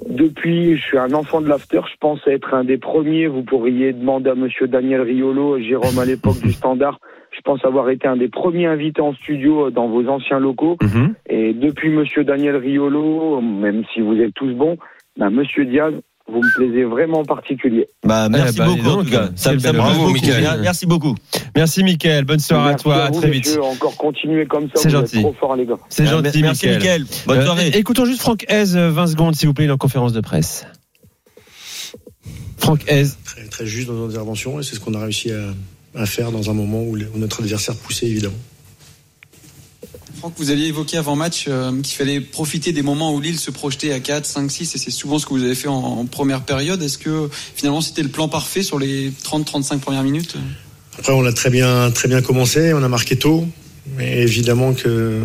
depuis, 0.08 0.76
je 0.76 0.82
suis 0.82 0.98
un 0.98 1.14
enfant 1.14 1.42
de 1.42 1.48
l'after. 1.48 1.82
Je 1.92 1.98
pense 2.00 2.20
être 2.28 2.54
un 2.54 2.64
des 2.64 2.78
premiers. 2.78 3.28
Vous 3.28 3.44
pourriez 3.44 3.94
demander 3.94 4.30
à 4.30 4.36
monsieur 4.36 4.68
Daniel 4.68 5.02
Riolo, 5.02 5.60
Jérôme 5.60 5.98
à 6.00 6.06
l'époque 6.06 6.40
du 6.42 6.52
Standard. 6.52 7.00
Je 7.32 7.42
pense 7.42 7.64
avoir 7.66 7.90
été 7.90 8.08
un 8.08 8.16
des 8.16 8.30
premiers 8.30 8.68
invités 8.68 9.02
en 9.02 9.14
studio 9.14 9.70
dans 9.70 9.88
vos 9.88 10.08
anciens 10.08 10.40
locaux. 10.40 10.78
Mhm. 10.82 11.14
Et 11.30 11.54
depuis 11.54 11.90
Monsieur 11.90 12.24
Daniel 12.24 12.56
Riolo, 12.56 13.42
même 13.42 13.84
si 13.94 14.02
vous 14.02 14.16
êtes 14.22 14.34
tous 14.34 14.54
bons, 14.54 14.78
ben, 15.18 15.30
Monsieur 15.30 15.66
Diaz, 15.66 15.94
vous 16.28 16.42
me 16.42 16.56
plaisez 16.56 16.84
vraiment 16.86 17.20
en 17.20 17.24
particulier. 17.26 17.88
Bah, 18.04 18.28
merci 18.30 18.56
Eh 18.56 18.58
bah, 18.60 18.66
dis 18.68 18.82
beaucoup 18.82 19.04
donc. 19.04 19.14
Ça, 19.36 19.58
ça 19.60 19.74
bravo, 19.74 20.00
beaucoup. 20.02 20.14
Mickaël. 20.14 20.60
Merci 20.62 20.86
beaucoup. 20.86 21.16
Merci 21.56 21.84
Michael. 21.84 22.26
Bonne 22.26 22.40
soirée 22.40 22.72
Merci 22.72 22.82
à 22.82 22.84
toi. 22.84 23.04
À 23.06 23.10
vous, 23.12 23.20
très 23.22 23.30
vite. 23.30 23.46
messieurs. 23.46 23.62
Encore 23.64 23.96
continuez 23.96 24.46
comme 24.48 24.66
ça. 24.68 24.74
C'est 24.82 24.90
gentil. 24.90 25.22
trop 25.22 25.34
fort, 25.40 25.56
les 25.56 25.66
gars. 25.66 25.76
C'est 25.90 26.06
gentil, 26.08 26.42
Merci 26.42 26.66
Michael. 26.68 26.78
Mickaël. 26.78 27.06
Bonne 27.28 27.40
Euh, 27.40 27.46
soirée. 27.46 27.68
écoutons 27.76 28.06
juste 28.06 28.22
Franck 28.22 28.46
Hez, 28.50 28.76
euh, 28.76 28.90
20 28.92 29.08
secondes 29.08 29.36
s'il 29.36 29.48
vous 29.48 29.54
plaît, 29.54 29.66
il 29.66 29.70
est 29.70 29.74
en 29.74 29.78
conférence 29.78 30.14
de 30.14 30.22
presse. 30.22 30.66
Franck 32.58 32.82
Hez. 32.90 33.06
très, 33.24 33.44
très 33.48 33.66
juste 33.66 33.88
dans 33.88 33.94
nos 33.94 34.10
interventions 34.10 34.60
et 34.60 34.64
c'est 34.64 34.76
ce 34.76 34.80
qu'on 34.80 34.94
a 34.96 35.00
réussi 35.00 35.32
à, 35.32 36.02
à 36.02 36.06
faire 36.08 36.32
dans 36.32 36.50
un 36.50 36.54
moment 36.54 36.82
où, 36.82 36.96
le- 36.96 37.08
où 37.14 37.20
notre 37.20 37.42
adversaire 37.44 37.76
poussait 37.76 38.08
évidemment. 38.08 38.34
Franck, 40.18 40.34
vous 40.38 40.50
aviez 40.50 40.68
évoqué 40.68 40.98
avant 40.98 41.16
match 41.16 41.46
euh, 41.48 41.72
qu'il 41.82 41.96
fallait 41.96 42.22
profiter 42.22 42.72
des 42.72 42.82
moments 42.82 43.14
où 43.14 43.20
Lille 43.20 43.40
se 43.40 43.52
projetait 43.52 43.92
à 43.92 44.00
4, 44.00 44.26
5, 44.26 44.50
6 44.50 44.76
et 44.76 44.78
c'est 44.78 44.92
souvent 44.92 45.20
ce 45.20 45.26
que 45.26 45.34
vous 45.34 45.44
avez 45.44 45.56
fait 45.56 45.68
en, 45.68 46.06
première 46.06 46.42
période. 46.44 46.82
Est-ce 46.82 46.98
que 46.98 47.30
finalement 47.56 47.82
c'était 47.82 48.04
le 48.04 48.10
plan 48.10 48.28
parfait 48.28 48.64
sur 48.64 48.80
les 48.80 49.12
30-35 49.12 49.80
premières 49.80 50.04
minutes? 50.04 50.36
Après 50.98 51.12
on 51.12 51.26
a 51.26 51.34
très 51.34 51.50
bien, 51.50 51.92
très 51.92 52.08
bien 52.08 52.22
commencé, 52.22 52.74
on 52.74 52.84
a 52.84 52.88
marqué 52.88 53.18
tôt, 53.18 53.46
mais 53.98 54.22
évidemment 54.22 54.74
que 54.74 55.22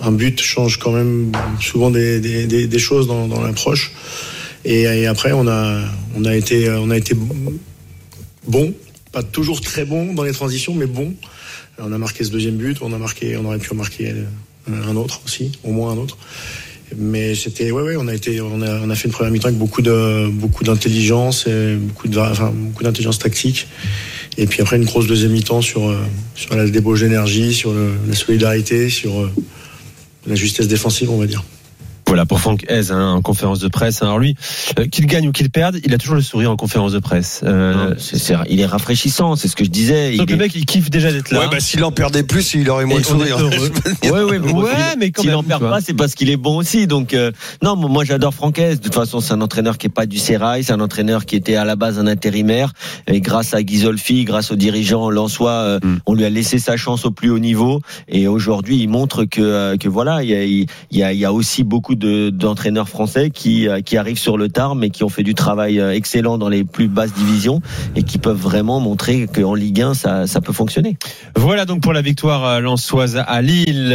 un 0.00 0.12
but 0.12 0.40
change 0.40 0.78
quand 0.78 0.90
même 0.90 1.30
souvent 1.60 1.90
des, 1.90 2.78
choses 2.78 3.06
dans, 3.06 3.28
dans 3.28 3.40
l'approche. 3.40 3.92
Et, 4.64 4.82
et 4.82 5.06
après 5.06 5.32
on 5.32 5.46
a, 5.46 5.82
on 6.16 6.24
a 6.24 6.34
été, 6.34 6.68
on 6.70 6.90
a 6.90 6.96
été 6.96 7.14
bon, 8.48 8.74
pas 9.12 9.22
toujours 9.22 9.60
très 9.60 9.84
bon 9.84 10.14
dans 10.14 10.24
les 10.24 10.32
transitions, 10.32 10.74
mais 10.74 10.86
bon. 10.86 11.14
On 11.78 11.92
a 11.92 11.98
marqué 11.98 12.22
ce 12.24 12.30
deuxième 12.30 12.56
but, 12.56 12.78
on 12.82 12.92
a 12.92 12.98
marqué, 12.98 13.36
on 13.36 13.44
aurait 13.44 13.58
pu 13.58 13.72
en 13.72 13.76
marquer 13.76 14.10
euh, 14.10 14.90
un 14.90 14.96
autre 14.96 15.20
aussi, 15.24 15.52
au 15.64 15.72
moins 15.72 15.92
un 15.92 15.96
autre. 15.96 16.16
Mais 16.96 17.34
c'était, 17.34 17.70
ouais, 17.70 17.82
ouais, 17.82 17.96
on 17.96 18.06
a 18.06 18.14
été, 18.14 18.40
on 18.42 18.60
a, 18.60 18.80
on 18.80 18.90
a 18.90 18.94
fait 18.94 19.08
une 19.08 19.12
première 19.14 19.32
mi-temps 19.32 19.48
avec 19.48 19.58
beaucoup 19.58 19.80
de, 19.80 20.28
beaucoup 20.28 20.62
d'intelligence, 20.62 21.46
et 21.46 21.74
beaucoup 21.76 22.06
de, 22.08 22.18
enfin, 22.18 22.52
beaucoup 22.54 22.82
d'intelligence 22.84 23.18
tactique. 23.18 23.66
Et 24.36 24.46
puis 24.46 24.60
après 24.60 24.76
une 24.76 24.84
grosse 24.84 25.06
deuxième 25.06 25.32
mi-temps 25.32 25.62
sur, 25.62 25.88
euh, 25.88 25.96
sur 26.34 26.54
la 26.54 26.68
débauche 26.68 27.00
d'énergie, 27.00 27.54
sur 27.54 27.72
le- 27.72 27.92
la 28.06 28.14
solidarité, 28.14 28.90
sur, 28.90 29.20
euh, 29.20 29.30
la 30.26 30.34
justesse 30.34 30.68
défensive, 30.68 31.10
on 31.10 31.18
va 31.18 31.26
dire. 31.26 31.42
Voilà 32.12 32.26
pour 32.26 32.40
Franck 32.40 32.66
Hez 32.68 32.90
hein, 32.90 33.08
en 33.12 33.22
conférence 33.22 33.58
de 33.58 33.68
presse. 33.68 34.02
Alors 34.02 34.18
lui, 34.18 34.36
euh, 34.78 34.84
qu'il 34.86 35.06
gagne 35.06 35.28
ou 35.28 35.32
qu'il 35.32 35.48
perde, 35.48 35.78
il 35.82 35.94
a 35.94 35.96
toujours 35.96 36.14
le 36.16 36.20
sourire 36.20 36.50
en 36.50 36.56
conférence 36.56 36.92
de 36.92 36.98
presse. 36.98 37.40
Euh, 37.42 37.72
Non, 37.88 37.94
c'est- 37.96 38.18
c'est- 38.18 38.34
il 38.50 38.60
est 38.60 38.66
rafraîchissant, 38.66 39.34
c'est 39.34 39.48
ce 39.48 39.56
que 39.56 39.64
je 39.64 39.70
disais. 39.70 40.14
donc 40.18 40.28
Il 40.28 40.36
le 40.36 40.42
est- 40.42 40.44
mec, 40.44 40.54
il 40.54 40.66
kiffe 40.66 40.90
déjà 40.90 41.10
d'être 41.10 41.30
là. 41.30 41.38
Ouais, 41.40 41.46
bah 41.50 41.58
s'il 41.58 41.82
en 41.84 41.90
perdait 41.90 42.22
plus, 42.22 42.52
il 42.52 42.68
aurait 42.68 42.84
moins 42.84 43.00
de 43.00 43.04
sourire. 43.06 43.38
Ouais, 44.02 44.10
ouais, 44.24 44.38
mais, 44.38 44.52
Ouais, 44.52 44.70
mais 44.98 45.10
quand 45.10 45.22
s'il 45.22 45.34
en 45.34 45.42
perd 45.42 45.62
pas, 45.62 45.80
c'est 45.80 45.94
parce 45.94 46.14
qu'il 46.14 46.28
est 46.28 46.36
bon 46.36 46.58
aussi. 46.58 46.86
Donc, 46.86 47.14
euh, 47.14 47.30
non, 47.62 47.76
moi, 47.76 48.04
j'adore 48.04 48.34
Francaise. 48.34 48.76
De 48.78 48.84
toute 48.84 48.94
façon, 48.94 49.20
c'est 49.20 49.32
un 49.32 49.40
entraîneur 49.40 49.78
qui 49.78 49.86
est 49.86 49.90
pas 49.90 50.04
du 50.04 50.18
Sérail, 50.18 50.64
c'est 50.64 50.72
un 50.74 50.80
entraîneur 50.80 51.24
qui 51.24 51.34
était 51.36 51.56
à 51.56 51.64
la 51.64 51.76
base 51.76 51.98
un 51.98 52.06
intérimaire. 52.06 52.74
Et 53.06 53.22
grâce 53.22 53.54
à 53.54 53.62
Ghisolfi, 53.62 54.24
grâce 54.24 54.50
aux 54.50 54.56
dirigeants 54.56 55.08
Lensois, 55.08 55.50
euh, 55.52 55.78
Mm. 55.82 55.96
on 56.04 56.12
lui 56.14 56.26
a 56.26 56.30
laissé 56.30 56.58
sa 56.58 56.76
chance 56.76 57.06
au 57.06 57.10
plus 57.10 57.30
haut 57.30 57.38
niveau. 57.38 57.80
Et 58.08 58.28
aujourd'hui, 58.28 58.76
il 58.82 58.88
montre 58.90 59.24
que, 59.24 59.40
euh, 59.40 59.76
que 59.78 59.88
voilà, 59.88 60.22
il 60.22 60.28
y 60.28 60.34
a, 60.34 60.44
il 60.44 60.66
y 60.90 61.02
a, 61.02 61.12
il 61.14 61.18
y 61.18 61.24
a 61.24 61.32
aussi 61.32 61.62
beaucoup 61.64 61.94
de, 61.94 62.01
d'entraîneurs 62.02 62.88
français 62.88 63.30
qui, 63.30 63.68
euh, 63.68 63.80
qui 63.80 63.96
arrivent 63.96 64.18
sur 64.18 64.36
le 64.36 64.48
tard, 64.48 64.74
mais 64.74 64.90
qui 64.90 65.04
ont 65.04 65.08
fait 65.08 65.22
du 65.22 65.34
travail 65.34 65.80
euh, 65.80 65.92
excellent 65.92 66.38
dans 66.38 66.48
les 66.48 66.64
plus 66.64 66.88
basses 66.88 67.14
divisions 67.14 67.60
et 67.96 68.02
qui 68.02 68.18
peuvent 68.18 68.40
vraiment 68.40 68.80
montrer 68.80 69.26
qu'en 69.26 69.54
Ligue 69.54 69.82
1, 69.82 69.94
ça, 69.94 70.26
ça 70.26 70.40
peut 70.40 70.52
fonctionner. 70.52 70.96
Voilà 71.36 71.64
donc 71.64 71.80
pour 71.80 71.92
la 71.92 72.02
victoire 72.02 72.44
euh, 72.44 72.60
lensoise 72.60 73.22
à 73.26 73.42
Lille. 73.42 73.90